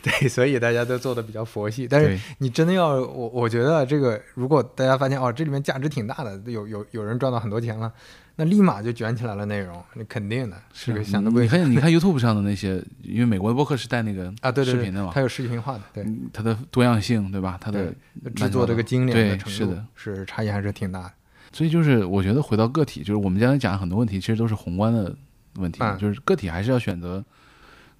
[0.00, 1.88] 对，所以大家都做的比较佛系。
[1.88, 7.92] 但是，你真的要我，我觉得这个，如果大家发现哦，这里面价值挺大的，有有有人赚到很多钱了，
[8.36, 17.58] 那立马就卷起来了内容，那肯定的，是个想的不会你看，你看 YouTube 上的那些，因为美国的播客是带那个 啊，对对对视频的嘛，它有视频化的，对，嗯它的多样性，对吧？
[17.60, 17.92] 它的
[18.36, 21.12] 制作这个精良的程度是的是差异还是挺大的。
[21.56, 25.16] 所以就是我觉得回到个体，就是我们刚才讲的很多问题，其实都是宏观的
[25.54, 27.24] 问题，嗯就是个体还是要选择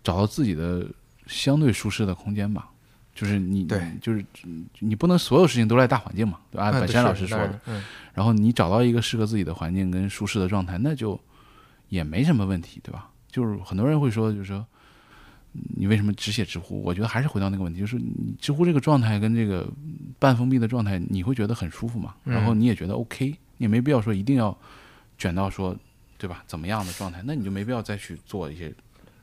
[0.04, 0.86] 找到自己的
[1.26, 2.68] 相对舒适的空间吧。
[3.14, 4.22] 就是你，对就是
[4.80, 6.64] 你不能所有事情都赖大环境嘛，对吧？
[6.64, 7.82] 按嗯本山老师说的，然嗯，
[8.12, 11.18] 然后你找到一个适合自己的环境跟舒适的状态，那就
[11.88, 13.08] 也没什么问题，对吧？
[13.30, 14.58] 就是很多人会说，就是说
[15.54, 16.82] 嗯你为什么只写知乎？
[16.82, 19.66] 我觉得还是回到那个问题，就是你知乎这个状态跟这个
[20.18, 22.14] 半封闭的状态，你会觉得很舒服嘛？
[22.26, 24.56] 嗯然后你也觉得 OK，你也没必要说一定要
[25.18, 25.76] 卷到说，
[26.18, 26.42] 对吧？
[26.46, 27.22] 怎么样的状态？
[27.24, 28.72] 那你就没必要再去做一些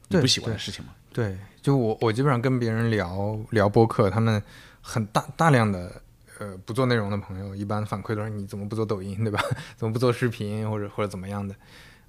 [0.09, 0.93] 你不喜欢的事情嘛。
[1.11, 4.41] 对，就我我基本上跟别人聊聊播客，他们
[4.81, 6.01] 很大大量的
[6.39, 9.39] 呃不做内容的朋友，一般反馈都是你怎么不做抖音，对吧？
[9.77, 11.53] 怎么不做视频或者或者怎么样的？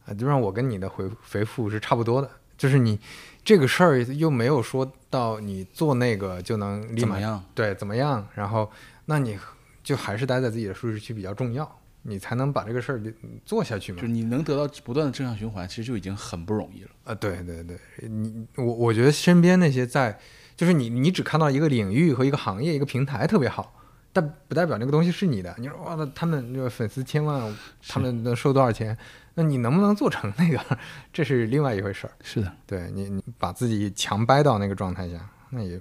[0.07, 2.99] 啊，基本上我跟你的回回复是差不多的，就是你
[3.45, 7.45] 这个事儿又没有说到你做那个就能立马怎么样？
[7.55, 8.71] 对怎么样，然后
[9.05, 9.39] 那你
[9.83, 11.71] 就还是待在自己的舒适区比较重要，
[12.07, 13.13] 你才能把这个事儿给
[13.47, 14.13] 做下去嘛就是。
[14.13, 16.91] 你能得到不断的正向循环，其实就已经很不容易了。
[17.05, 17.79] 啊，对对对，
[18.09, 20.19] 你我我觉得身边那些在，
[20.55, 23.81] 就是你你只看到一个领域和一个行业一个平台特别好，
[24.13, 25.55] 但不代表那个东西是你的。
[25.59, 27.57] 你说哇，那他们那个粉丝千万，
[27.89, 28.97] 他们能收多少钱？
[29.35, 30.79] 那你能不能做成那个，
[31.13, 32.13] 这是另外一回事儿。
[32.23, 35.81] 是的，对你你把自己强掰到那个状态下，那也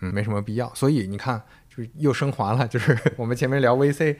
[0.00, 0.72] 嗯没什么必要。
[0.74, 4.16] 所以你看，就是又升华了，就是我们前面聊 VC。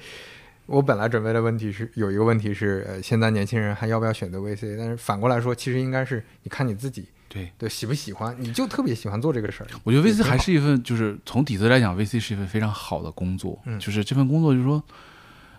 [0.69, 4.77] 我本来准备的问题是有一个问题是，呃，现在年轻人还要不要选择 VC？
[4.77, 7.51] 但是反过来说，其实应该是你看你自己对。
[7.57, 9.67] 对喜不喜欢，你就特别喜欢做这个事儿。
[9.83, 13.59] 我觉得 VC 还是一份，就是从底子来讲，VC 是一份非常好的工作。
[13.65, 14.83] 嗯就是这份工作，就是说，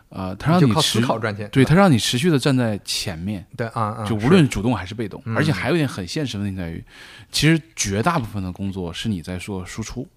[0.10, 1.50] 呃，它让你持思考赚钱。
[1.52, 5.20] 对它让你持续的站在前面，对啊啊，就无论主动还是被动。
[5.26, 6.84] 嗯而且还有一点很现实的问题在于，
[7.32, 10.08] 其实绝大部分的工作是你在做输出，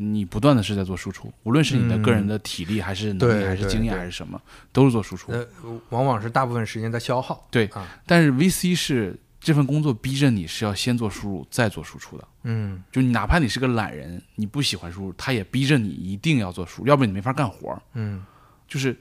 [0.00, 4.40] 你不断的是在做输出，无论是你的个人的体力，还是能力，还是经验，还是什么，
[4.72, 5.32] 都是做输出。
[5.32, 5.44] 呃，
[5.88, 7.46] 往往是大部分时间在消耗。
[7.50, 12.28] 对啊，但是 VC 是这份工作逼着你是要先做输入，再做输出的。
[12.44, 17.82] 嗯就你哪怕你是个懒人，你不喜欢输入，他也逼着你一定要做输入，要不然你没法干活儿。
[17.94, 18.24] 嗯
[18.68, 18.96] 就是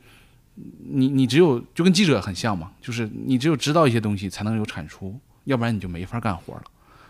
[0.56, 6.64] 你你只有就跟记者很像嘛，就是你只有知道一些东西才能有产出，要不然你就没法干活了。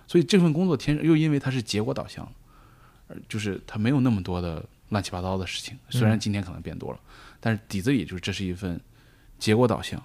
[0.05, 2.29] 所以这份工作天又因为它是结果导向，呃，
[3.27, 5.77] 就是它没有那么多的乱七八糟的事情。
[5.89, 6.99] 虽然今天可能变多了，
[7.39, 8.79] 但是底子里就是这是一份
[9.39, 10.01] 结果导向，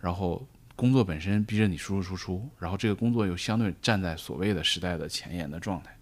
[0.00, 5.94] 然后工作本身逼着你输入输出，然后这个工作又相对站在所谓的时代的前沿的状态。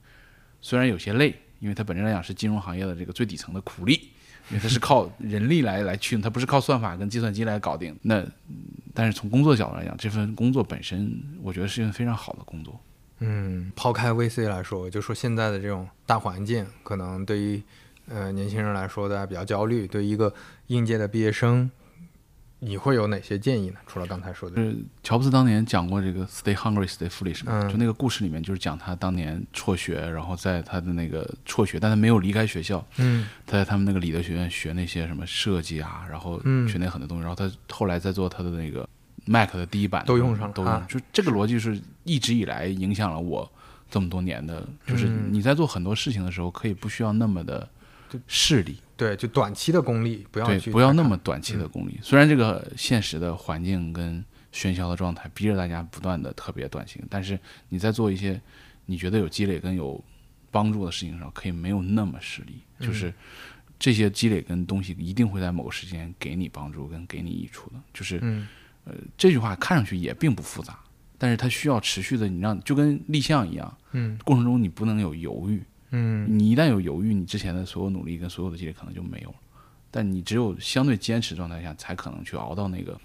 [0.60, 4.10] 虽然有些累，因为它本身来讲是金融行业的这个最底层的苦力，
[4.50, 7.96] 因为它是靠人力来来驱动，它不是靠算法跟计算机来搞定。
[8.02, 8.56] 那嗯
[8.94, 12.80] 但是从工作角度来讲，这份工作本身，我觉得是一份非常好的工作。
[13.20, 17.62] 嗯，抛开 VC 来说，就说现在的这种大环境，可能对于
[18.08, 19.86] 呃年轻人来说，大家比较焦虑。
[19.86, 20.32] 对于一个
[20.68, 21.70] 应届的毕业生，
[22.60, 23.76] 你会有哪些建议呢？
[23.86, 38.88] 除了刚才说的，就是乔布斯当年讲过这个 “stay hungry, stay foolish” 嘛，嗯就那个故事里面就是讲他当年辍学，然后在他的那个辍学，但他没有离开学校，嗯他在他们那个理德学院学那些什么设计啊，然后嗯学那很多东西，然后他后来在做他的那个
[39.28, 43.50] Mac 的第一版都用上了都用啊就这个逻辑是一直以来影响了我
[43.90, 47.68] 这么多年的，就是嗯你在做很多事情的时候，可以不需要那么的
[48.26, 51.98] 势利，对，就短期的功利不要对，去不要那么短期的功利。
[52.02, 58.40] 虽然这个现实的环境跟喧嚣的状态逼着大家不断的特别短行，但是你在做一些
[58.86, 60.02] 你觉得有积累跟有
[60.50, 63.12] 帮助的事情上，可以没有那么势利，嗯就是
[63.78, 67.76] 这些积累跟东西一定会在某个时间给你帮助跟给你益处的。
[67.94, 68.48] 就是嗯
[69.16, 70.78] 这句话看上去也并不复杂，
[71.16, 79.36] 但是它需要持续的，你让就跟立项一样，嗯过程中你不能有犹豫，嗯你一旦有犹豫，你之前的所有努力跟所有的积累可能就没有了。
[79.90, 82.98] 但你只有相对坚持状态下，才可能去熬到那个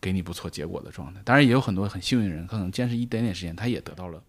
[0.00, 1.20] 给你不错结果的状态。
[1.22, 4.22] 当然，也有很多很幸运的人，可能坚持一点点时间，他也得到了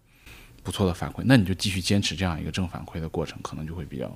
[0.62, 1.22] 不错的反馈。
[1.24, 4.14] 那你就继续坚持这样一个正反馈的过程，可能就会比较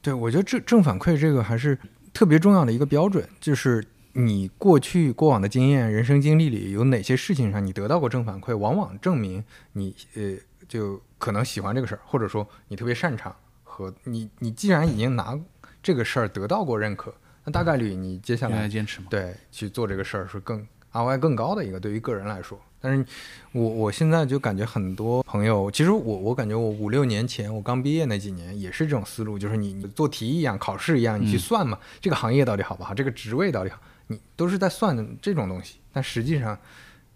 [0.00, 1.76] 对，我觉得正正反馈这个还是
[2.12, 3.84] 特别重要的一个标准，就是
[4.14, 9.42] 你过去过往的经验、人生经历里有哪些事情上你得到过正反馈，往往证明
[9.72, 10.36] 你呃
[10.68, 13.34] 就可能喜欢这个事儿，或者说你特别擅长
[13.64, 15.38] 和你你既然已经拿
[15.82, 17.12] 这个事儿得到过认可，
[17.44, 19.06] 那大概率你接下来坚持嘛。
[19.10, 22.58] 对去做这个事儿是更 ROI 更高的一个对于个人来说。
[22.84, 23.06] 但是
[23.52, 33.78] 我我现在就感觉很多朋友，其实我我感觉我五六年前我刚毕业那几年也是这种思路，就是你你做题一样，考试一样，你去嗯算嘛，这个行业到底好不好，这个职位到底好，
[34.12, 35.80] 你都是在算的这种东西。
[35.92, 36.58] 但实际上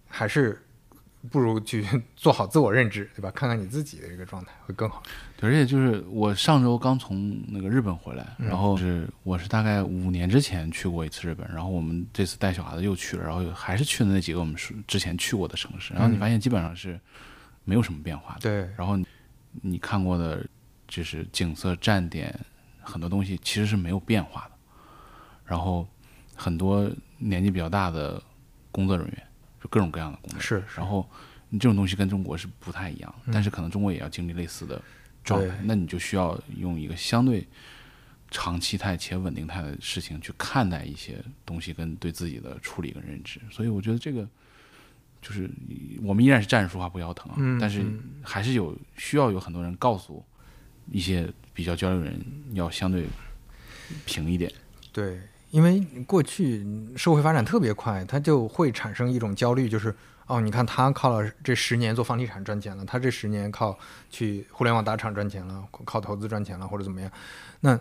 [0.08, 0.62] 还是
[1.30, 1.84] 不如去
[2.16, 3.30] 做好自我认知，对吧？
[3.30, 5.02] 看看你自己的这个状态会更好。
[5.36, 17.00] 对，而且就是我上周刚从那个日本回来，然后是我是大概五年之前去过一次日本，然后我们这次带小孩子又去了，然后又还是去的那几个我们是之前去过的城市，然后你嗯发现基本上是
[17.64, 18.40] 没有什么变化的。
[18.40, 19.06] 对，然后你
[19.62, 20.46] 你看过的，
[20.86, 22.38] 就是景色、站点，
[22.80, 24.50] 很多东西其实是没有变化的。
[25.44, 25.86] 然后
[26.36, 28.22] 很多年纪比较大的
[28.70, 29.26] 工作人员，
[29.60, 30.76] 就各种各样的工作，是是。
[30.76, 31.08] 然后
[31.48, 34.80] 你这种东西跟中国是不太一样，但是可能中国也要经历类似的
[35.24, 37.46] 状态，那你就需要用一个相对
[38.30, 43.40] 长期态且稳定态的事情去看待一些东西跟对自己的处理跟认知。
[43.50, 44.28] 所以我觉得这个
[45.22, 45.50] 就是
[46.02, 48.00] 我们依然是站着说话不腰疼啊，嗯但是嗯。
[48.22, 50.22] 还是有需要有很多人告诉
[50.90, 52.20] 一些比较交流人
[52.52, 53.06] 要相对
[54.04, 54.52] 平一点。
[54.92, 55.20] 对，
[55.50, 56.66] 因为过去
[56.96, 59.94] 社会发展特别快，它就会产生一种焦虑，就是
[60.26, 63.78] 哦，你看他靠了这十年做房地产赚钱了，他这十年靠
[64.10, 67.10] 去互联网大厂赚钱了，靠投资赚钱了，或者怎么样，
[67.60, 67.78] 那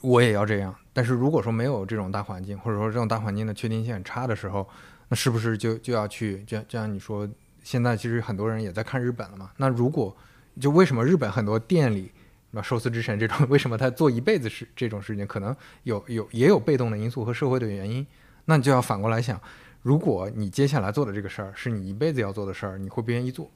[0.00, 0.74] 我也要这样。
[0.92, 4.66] 但是如果说没有这种大环境，或者说这种大环境的确定性很差的时候，
[5.08, 7.28] 那是不是就就要去，就就像你说，
[7.62, 9.50] 现在其实很多人也在看日本了嘛？
[9.58, 10.16] 那如果
[10.58, 12.10] 就为什么日本很多店里？
[12.54, 15.26] 那寿司之神这种，为什么他做一辈子是这种事情？
[15.26, 18.06] 可能有有也有被动的因素和社会的原因。
[18.44, 19.40] 那你就要反过来想，
[19.82, 23.50] 如果你接下来做的这个事儿是你一辈子要做的事儿，你会不愿意做？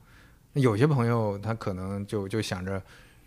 [0.53, 2.82] 那有些朋友他可能就就想着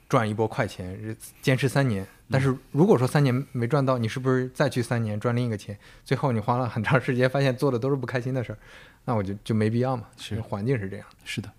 [0.09, 2.05] 赚一波快钱，坚持三年。
[2.30, 5.78] 但是如果说三年没赚到，你是不是再去三年赚另一个钱？
[6.03, 8.57] 最后你花了很长时间，发现做的都是不开心的事儿，
[9.05, 10.07] 那我就就没必要嘛。
[10.17, 11.05] 是环境是这样。
[11.24, 11.51] 是的，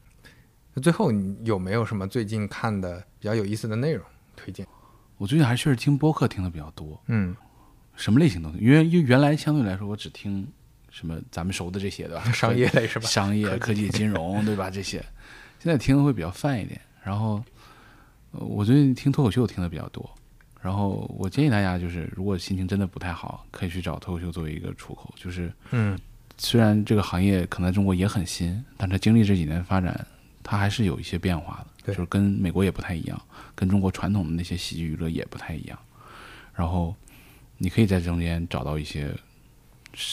[0.74, 4.04] 那最后你有没有什么最近看的比较有意思的内容
[4.36, 4.66] 推荐？
[5.18, 7.36] 我最近还确实听播客听的比较多，嗯，
[7.96, 10.46] 什么类型都听，因为因为原来相对来说我只听
[10.90, 12.24] 什么咱们熟的这些对吧？
[12.32, 13.06] 商业类是吧？
[13.06, 14.70] 商业、科技、金融，对吧？
[14.70, 14.98] 这些
[15.60, 16.80] 现在听的会比较泛一点。
[17.04, 17.42] 然后，
[18.32, 20.08] 呃我最近听脱口秀听的比较多。
[20.60, 25.12] 然后我建议大家就是，如果心情真的不太好，可以去找脱口秀作为一个出口。
[25.16, 25.98] 就是嗯
[26.38, 30.06] 虽然这个行业可能在中国也很新，但它经历这几年发展，
[30.42, 31.66] 它还是有一些变化的。
[31.84, 33.20] 就是跟美国也不太一样，
[33.56, 35.76] 跟中国传统的那些喜剧娱乐也不太一样。
[36.54, 36.94] 然后
[37.58, 39.12] 你可以在中间找到一些，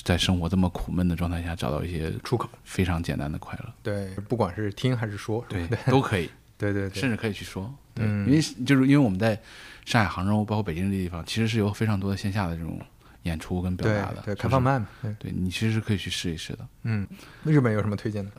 [0.03, 2.49] 在生活这么苦闷的状态下找到一些出口。
[2.63, 3.71] 非常简单的快乐。
[3.83, 6.27] 对，不管是听还是说，对， 都可以，
[6.57, 7.71] 对对对，甚至可以去说。
[7.93, 9.39] 对，嗯因为就是因为我们在
[9.85, 12.81] 上海、杭州，包括北京这些地方，其实是有非常多的线下的这种
[13.23, 14.23] 演出跟表达的。
[14.25, 14.59] 对，就是开放。
[14.59, 16.67] 麦嘛，对，对你其实是可以去试一试的。
[16.81, 17.07] 嗯，
[17.43, 18.31] 日本有什么推荐的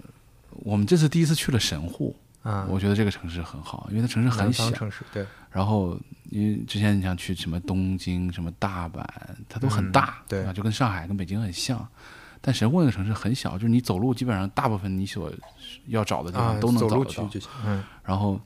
[0.51, 2.67] 我们这次第一次去了神户，啊？
[2.69, 4.79] 我觉得这个城市很好，因为它城市很小南方。
[4.79, 5.99] 城市，对，然后
[6.31, 9.05] 因为之前你想去什么东京、什么大阪，
[9.49, 11.87] 它都很大，嗯对啊，就跟上海、跟北京很像。
[12.43, 15.31] 但神户那个城市很小，就是你走路基本上大部分你所
[15.89, 16.97] 要找的地啊方，都能找得到。
[16.97, 18.41] 路去就行，嗯然后，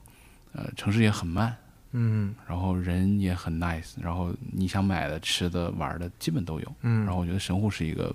[0.51, 1.55] 呃，城市也很慢，
[1.93, 6.75] 嗯然后人也很 nice，然后你想买的、吃的、玩的，基本都有。
[6.81, 8.13] 嗯，然后我觉得神户是一个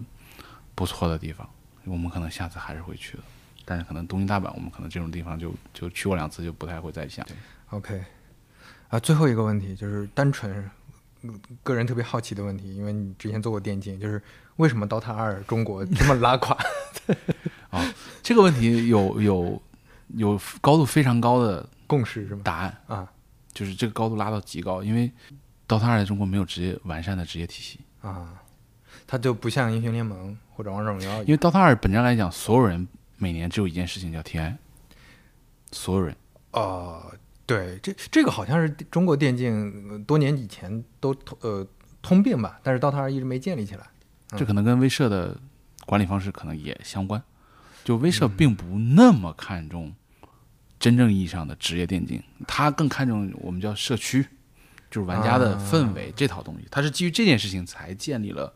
[0.74, 1.48] 不错的地方，
[1.84, 3.22] 我们可能下次还是会去的。
[3.70, 7.24] 但是可能东京、大阪，我们可能这种地方就就去过两次，就不太会再想。
[7.68, 8.02] OK，
[8.88, 10.68] 啊，最后一个问题就是单纯
[11.22, 14.20] 嗯个人特别好奇的问题，因为你之前做过电竞，就是
[14.56, 16.58] 为什么 DOTA 二中国这么拉垮？
[18.24, 19.62] 这个问题有有
[20.16, 22.40] 有高度非常高的共识是吗？
[22.42, 23.08] 答案，啊，
[23.52, 25.08] 就是这个高度拉到极高，因为
[25.68, 28.34] ，DOTA 二在中国没有职业完善的职业体系，啊，
[29.06, 32.88] 它就不像英雄联盟或者王者荣耀，因为 DOTA 二本质上来讲，所有人
[33.20, 34.56] 每年只有一件事情叫 TI，
[35.70, 36.16] 所有人。
[36.52, 37.14] 哦，
[37.44, 41.66] 对，这这个好像是中国电竞呃多年以前都通呃
[42.00, 43.86] 通病吧，但是 DOTA 二一直没建立起来。
[44.36, 45.38] 这可能跟威社的
[45.84, 47.22] 管理方式可能也相关。
[47.84, 49.92] 就威社并不那么看重
[50.78, 54.26] 真正意义上的职业电竞，他更看重我们叫社区，
[54.90, 56.66] 就是玩家的氛围这套东西。
[56.70, 58.52] 他是基于这件事情才建立了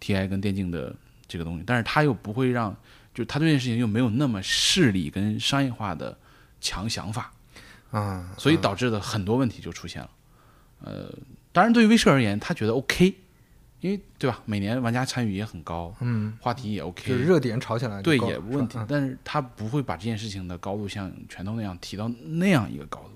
[0.00, 0.94] TI 跟电竞的
[1.28, 2.74] 这个东西，但是他又不会让，
[3.14, 6.16] 就他对这件事情又没有那么势力跟商业化的
[6.60, 7.32] 强想法。
[7.90, 10.10] 啊，所以导致的很多问题就出现了。
[10.82, 11.12] 呃，
[11.50, 13.12] 当然对于威社而言，他觉得 OK，
[13.80, 14.40] 因为对吧？
[14.44, 18.78] 每年玩家参与也很高，嗯，话题也 OK，就是热点炒起来对也无问题。
[18.86, 23.10] 但是他不会把这件事情的高度像拳头那样提到那样一个高度。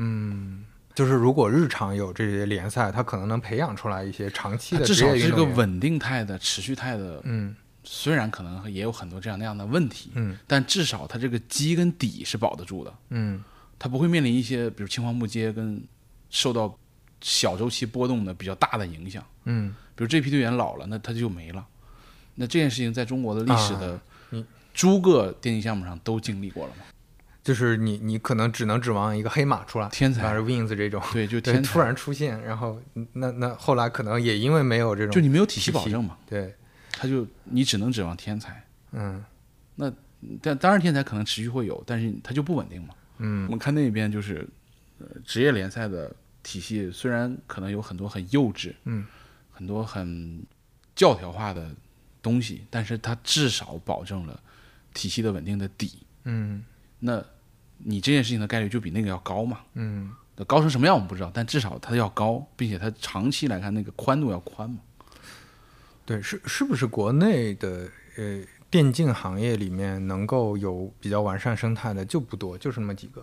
[0.00, 0.64] 嗯，
[0.96, 5.14] 就是如果日常有这些联赛，他可能能培养出来一些长期的至少。
[5.14, 7.54] 是个稳定态的、持续态的，嗯
[7.90, 12.94] 虽然可能也有很多这样那样的问题，嗯但至少它这个基跟底是保得住的。
[13.08, 13.42] 嗯
[13.78, 15.82] 它不会面临一些比如青黄不接跟
[16.28, 16.78] 受到
[17.22, 19.24] 小周期波动的比较大的影响。
[19.44, 21.66] 嗯比如这批队员老了，那他就没了。
[22.34, 23.98] 那这件事情在中国的历史的
[24.74, 26.84] 诸个电竞项目上都经历过了嘛？
[27.42, 32.78] 就是你你可能只能指望一个黑马出来，天才像是 Wins 这种，对，就，天，突然出现，然后
[33.14, 36.54] 那那后来可能也因为没有这种，就你没有体系保证嘛，对，
[36.98, 38.60] 他就你只能指望天才。
[38.90, 39.24] 嗯
[39.76, 39.92] 那
[40.42, 42.94] 但当然天才可能持续会有，但是它就不稳定嘛。
[43.18, 44.44] 嗯我嗯们看那边就是，
[44.98, 46.12] 呃，职业联赛的
[46.42, 49.06] 体系虽然可能有很多很幼稚，嗯，
[49.52, 50.42] 很多很
[50.96, 51.70] 教条化的
[52.20, 54.40] 东西，但是它至少保证了
[54.92, 56.00] 体系的稳定的底。
[56.24, 56.64] 嗯
[56.98, 57.22] 那
[57.78, 59.60] 你这件事情的概率就比那个要高嘛？
[59.74, 60.10] 嗯
[60.46, 64.78] 高成什么样我们不知道，但至少它要高，并且它长期来看那个宽度要宽嘛。
[66.08, 67.86] 对，是是不是国内的
[68.16, 68.40] 呃
[68.70, 73.22] 电竞行业里面能够有比较完善生态的就不多，就是那么几个。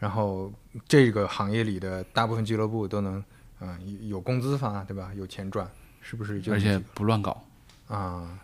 [0.00, 0.52] 然后
[0.88, 3.22] 这个行业里的大部分俱乐部都能，
[3.60, 5.12] 嗯、有有工资发，对吧？
[5.16, 5.70] 有钱赚，
[6.00, 7.40] 是不是就而且不乱搞，
[7.86, 8.36] 个啊？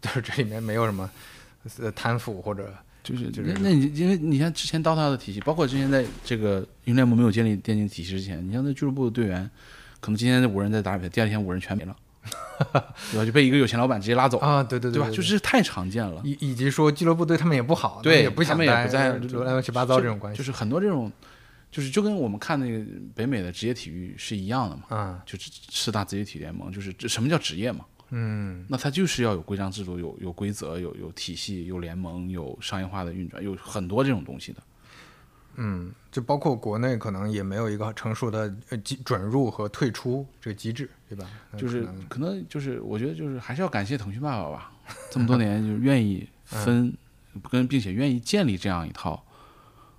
[0.00, 1.10] 就是这里面没有什么
[1.78, 2.72] 呃贪腐或者
[3.02, 9.50] 就是就是那那你因为你像之前 DOTA 的体系，包括之前在这个英雄联盟没有建立电竞体系之前，你像那俱乐部的队员，
[10.00, 11.94] 可能今天五人在打比赛，第二天五人全没了，
[13.12, 13.24] 对吧？
[13.24, 15.08] 就被一个有钱老板直接拉走，啊，对对对吧？
[15.08, 16.20] 对就是太常见了。
[16.24, 21.10] 以以及说俱乐部对他们也不好，对也不想他们也不在乱乱七八糟这种关系，就是很多这种，
[21.70, 22.84] 就是就跟我们看那个
[23.14, 27.84] 北美的职业体育是一样的嘛，啊，就是四大职业体联盟，就是这什么叫职业嘛？
[28.10, 34.62] 嗯那它就是要有规章制度、有有规则、有有体系、有联盟、有商业化的运转，有很多这种东西的。
[35.56, 41.28] 嗯，就包括国内可能也没有一个成熟的呃机转入和退出这个机制，对吧？
[41.56, 44.72] 就是可能可能就是我觉得就是还是要感谢腾讯爸爸吧，
[45.10, 46.96] 这么多年就是愿意 分
[47.50, 49.24] 跟并且愿意建立这样一套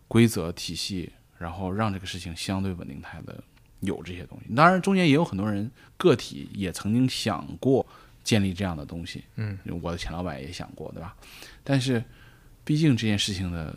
[0.07, 3.43] 规则体系，然后让这个事情相对稳定态的
[3.81, 4.53] 有这些东西。
[4.55, 7.85] 当然中间也有很多人个体也曾经想过
[8.23, 11.15] 建立这样的东西，嗯，我的前老板也想过，对吧？
[11.63, 12.03] 但是
[12.63, 13.75] 毕竟这件事情的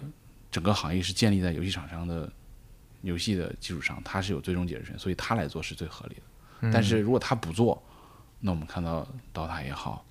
[0.51, 2.31] 整个行业是建立在游戏厂商的
[3.02, 6.22] 游戏的基础上，他是有最终解释权，所以他来做是最合理的。
[6.60, 6.70] 嗯。
[6.72, 7.82] 但是如果他不做，
[8.40, 10.05] 那我们看到刀塔也好，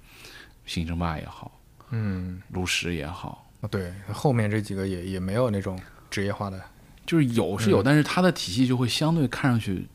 [0.66, 1.60] 星争霸也好，
[1.90, 5.80] 嗯，炉石也好，对，后面这几个也也没有那种
[6.10, 6.62] 职业化的，
[7.06, 9.88] 就是有是有，但是它的体系就会相对看上去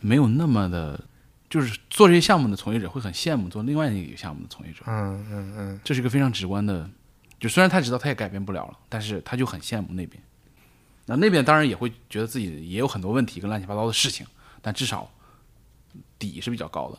[0.00, 1.02] 没有那么的，
[1.48, 6.88] 就是做这些项目的从业者会很羡慕做另外一个项目的从业者，嗯嗯嗯，这是一个非常直观的。
[7.40, 10.22] 就虽然他知道他也改变不了了，但是他就很羡慕那边。
[11.06, 14.24] 那那边当然也会觉得自己也有很多问题跟乱七八糟的事情，
[14.62, 15.10] 但至少
[16.18, 16.98] 底是比较高的。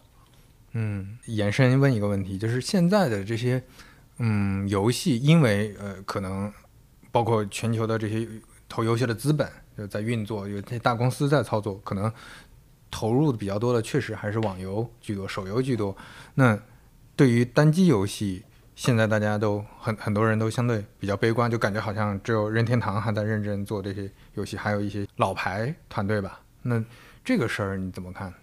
[0.74, 3.64] 嗯，延伸问一个问题，就是现在的这些
[4.18, 6.52] 嗯游戏，因为呃可能
[7.12, 8.28] 包括全球的这些
[8.68, 12.12] 投游戏的资本就在运作，有这些大公司在操作，可能
[12.90, 15.96] 投入的比较多的确实还是网游居多，手游居多。
[16.34, 16.60] 那
[17.16, 18.44] 对于单机游戏，
[18.82, 26.42] 现在大家都很很多人都相对比较悲观，就感觉好像只有任天堂还在认真做这些游戏，还有一些老牌团队吧。
[26.64, 26.84] 那
[27.24, 28.34] 这个事儿你怎么看？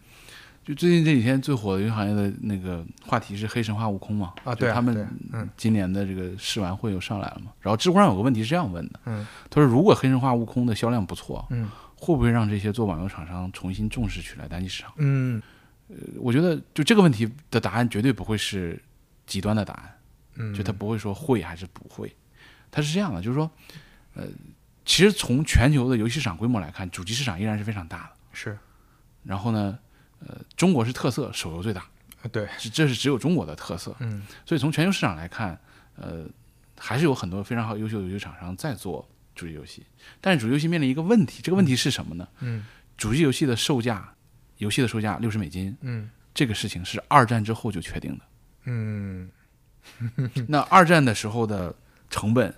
[0.64, 4.32] 就最近这几天最火的游戏行业的那个话题是《黑神话：悟空》嘛？
[4.44, 7.50] 啊对啊他们嗯今年的这个试玩会又上来了嘛？
[7.60, 14.92] 然后知乎上有个问题是这样问的，嗯他说如果《黑神话：悟空》的销量不错，嗯会不会让这些做网游厂商重新重视起来单机市场？
[14.98, 15.42] 嗯
[15.88, 18.80] 呃我觉得就这个问题的答案绝对不会是
[19.26, 19.94] 极端的答案，
[20.38, 22.14] 嗯，就他不会说会还是不会，
[22.70, 23.50] 他是这样的，就是说，
[24.14, 24.24] 呃，
[24.84, 28.10] 其实从全球的游戏市场规模来看，主机市场依然是非常大的。
[28.32, 28.56] 是。
[29.24, 29.78] 然后呢，
[30.20, 31.84] 呃，中国是特色，手游最大，
[32.30, 33.94] 对，这这是只有中国的特色。
[33.98, 34.22] 嗯。
[34.46, 35.58] 所以从全球市场来看，
[35.96, 36.24] 呃，
[36.78, 39.84] 还是有很多非常好优秀的游戏厂商在做主机游戏，
[40.20, 42.28] 但是主机游戏面临一个问题，这个问题是什么呢？
[42.40, 42.64] 嗯。
[42.96, 44.14] 主机游戏的售价，
[44.58, 46.08] 游戏的售价六十美金，嗯。
[46.34, 48.24] 这个事情是二战之后就确定的。
[48.64, 49.28] 嗯
[50.48, 51.74] 那二战的时候的
[52.10, 52.54] 成本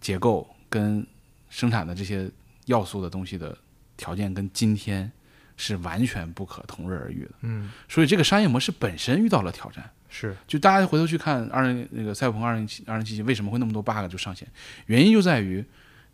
[0.00, 1.06] 结构跟
[1.48, 2.30] 生产的这些
[2.66, 3.56] 要素的东西的
[3.96, 5.10] 条件，跟今天
[5.56, 7.30] 是完全不可同日而语的。
[7.42, 9.90] 嗯，所以这个商业模式本身遇到了挑战。
[10.08, 14.46] 是，就大家回头去看二零那个赛博朋克二零七二零七七为什么会那么多 bug 就上线，
[14.86, 15.64] 原因就在于，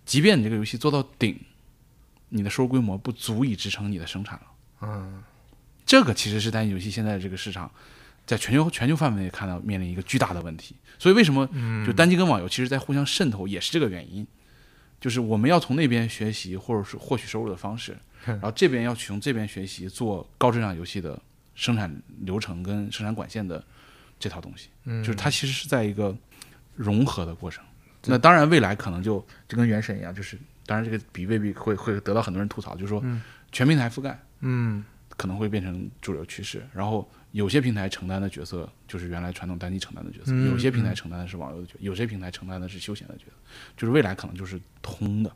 [0.04, 1.36] 即便你这个游戏做到顶，
[2.28, 4.46] 你的收入规模不足以支撑你的生产了。
[4.82, 5.22] 嗯
[5.84, 7.68] 这个其实是单机游戏现在这个市场，
[8.28, 10.76] 在全球全球范围内看到面临一个巨大的问题。
[10.98, 14.26] 所以为什么嗯就单机跟网游其实在互相渗透，也是这个原因。
[15.00, 17.96] 就是我们要从那边学习，或者是获取收入的方式，
[18.26, 21.20] 然后这边要从这边学习做高质量游戏的
[21.55, 21.90] 生产
[22.20, 23.64] 流程跟生产管线的
[24.18, 24.68] 这套东西。
[24.84, 26.14] 嗯，就是它其实是在一个
[26.74, 27.64] 融合的过程。
[28.06, 33.22] 那当然，未来可能就就跟原神一样，就是当然这个比未必会会得到很多人吐槽，就是说嗯
[33.52, 34.84] 全平台覆盖嗯
[35.16, 36.66] 可能会变成主流趋势。
[36.74, 43.32] 然后有些平台承担的角色就是原来传统单机承担的角色，嗯有些平台承担的是网游的角色，有些平台承担的是休闲的角色，
[43.76, 45.30] 就是未来可能就是通的。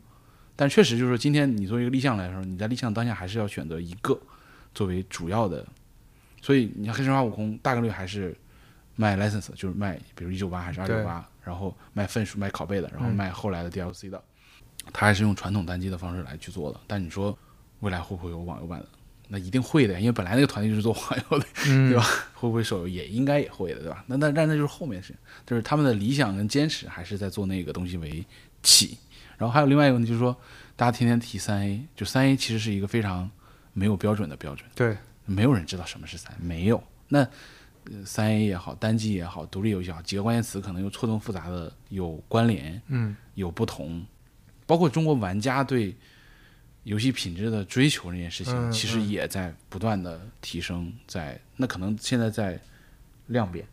[0.55, 4.19] 但确实就是说，今天你作为一个立项来说，你在立项当下还是要选择一个
[4.75, 5.67] 作为主要的。
[6.41, 8.37] 所以你看《黑神话：悟空》大概率还是
[8.97, 14.23] 卖 license，就是卖比如一九八还是二九八，然后卖份数、卖拷贝的，然后嗯卖后来的 DLC 的，
[14.93, 16.81] 它还是用传统单机的方式来去做的。
[16.87, 17.37] 但你说
[17.81, 18.89] 未来会不会有网游版的？
[19.35, 22.05] 那一定会的，因为本来那个团队就是做网游的，嗯， 对吧？
[22.35, 24.05] 会不会手游也应该也会的，对吧？
[24.07, 28.23] 那那但那就是后面的事情，就是他们的理想跟坚持还是在做那个东西为
[28.63, 28.99] 起。
[29.39, 30.37] 然后还有另外一个问题就是说，
[30.77, 33.29] 大家天天提三 A，就三 A 其实是一个非常
[33.73, 36.83] 没有标准的标准，对，没有人知道什么是三，没有。
[37.09, 37.27] 那
[38.05, 44.05] 三 A 也好，单机也好，独立游戏也好，几个关键词可能又错综复杂的有关联，嗯有不同，
[44.67, 45.97] 包括中国玩家对
[46.85, 52.59] 游戏品质的追求这件事情，嗯其实嗯也在不断的提升，在那可能现在在
[53.29, 53.65] 量变，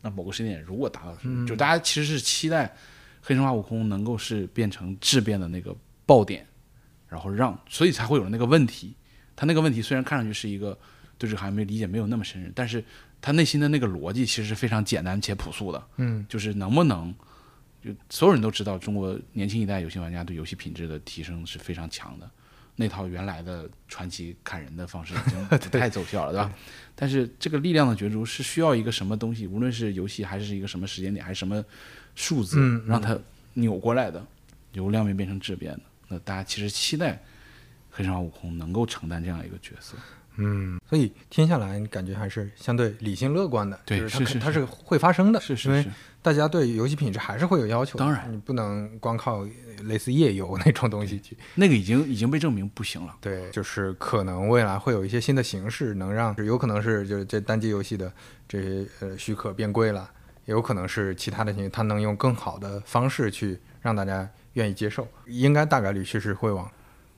[0.00, 2.66] 那某个时间点如果达到，嗯就大家其实是期待
[3.20, 5.76] 《黑神话：悟空》能够是变成质变的那个
[6.06, 6.46] 爆点，
[7.08, 8.94] 然后让，所以才会有那个问题。
[9.34, 10.76] 他那个问题虽然看上去是一个
[11.18, 12.82] 对这个行业没理解没有那么深入，但是
[13.20, 15.86] 他内心的那个逻辑其实是非常简单且朴素的。
[15.98, 17.14] 嗯就是能不能，
[17.84, 22.30] 就所有人都知道，中国年轻一代游戏玩家对游戏品质的提升是非常强的。
[22.76, 26.52] 那套原来的传奇砍人的方式 已经不太奏效了，对吧？
[26.94, 31.64] 但是这个力量的角逐是需要一个什么东西，无论是游戏还是一个什么时间点，还是什么
[32.14, 33.18] 数字，嗯嗯让它
[33.54, 34.24] 扭过来的，
[34.72, 35.80] 由量变变成质变的。
[36.08, 37.20] 那大家其实期待
[37.90, 39.96] 黑神话悟空能够承担这样一个角色。
[40.36, 45.86] 嗯，所以听下来，你感觉还是相对理性乐观的，对就是它是它是会发生的，因为是因为，
[46.22, 49.46] 大家对游戏品质还是会有要求，当然你不能光靠
[49.84, 51.36] 类似页游那种东西去。
[51.54, 53.16] 那个已经已经被证明不行了。
[53.20, 58.12] 对，就是可能未来会有一些新的形式，能让有可能是就是这单机游戏的
[58.48, 60.10] 这些呃许可变贵了，
[60.44, 66.70] 也有可能是其他的情，它能用更好的方式去让大家愿意接受，应该大概率确实会往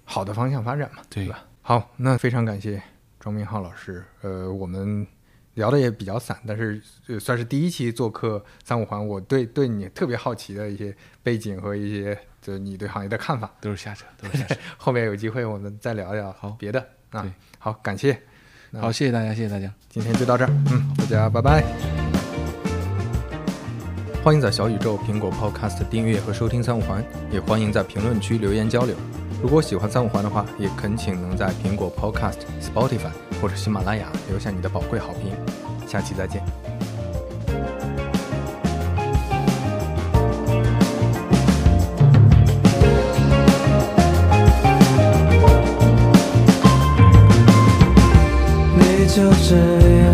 [0.04, 1.44] 好的方向发展嘛，对吧？
[1.62, 2.82] 好，那非常感谢
[3.20, 5.06] 庄明浩老师，呃，我们。
[5.54, 13.50] 聊的也比较散，但是呃算是第一期做客三五环，我对对你特别好奇的一些背景和一些就你对行业的看法。
[13.60, 14.54] 都是瞎扯，都是瞎扯。
[14.78, 17.28] 后面有机会我们再聊聊好别的啊。
[17.58, 18.16] 好，感谢，
[18.74, 19.74] 好，谢谢大家，谢谢大家。
[19.88, 21.64] 今天就到这儿，嗯，大家拜拜。
[24.22, 28.94] 欢迎在小宇宙、苹果 Podcast 订阅和收听三五环，也欢迎在评论区留言交流。
[29.40, 35.32] 如果喜欢三五环的话，也恳请能在苹果 Podcast、Spotify 或者喜马拉雅留下你的宝贵好评。
[35.86, 36.42] 下期再见。
[48.76, 49.56] 你就这
[50.00, 50.12] 样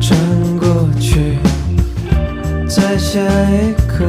[0.00, 1.38] 转过去，
[2.68, 4.04] 在下一刻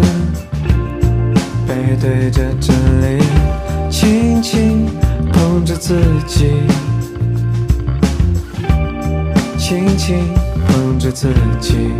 [1.68, 3.24] 背对着这里，
[3.94, 4.88] 轻轻
[5.32, 5.96] 碰着自
[6.26, 6.50] 己，
[9.56, 10.18] 轻轻
[10.68, 11.92] 碰着自己。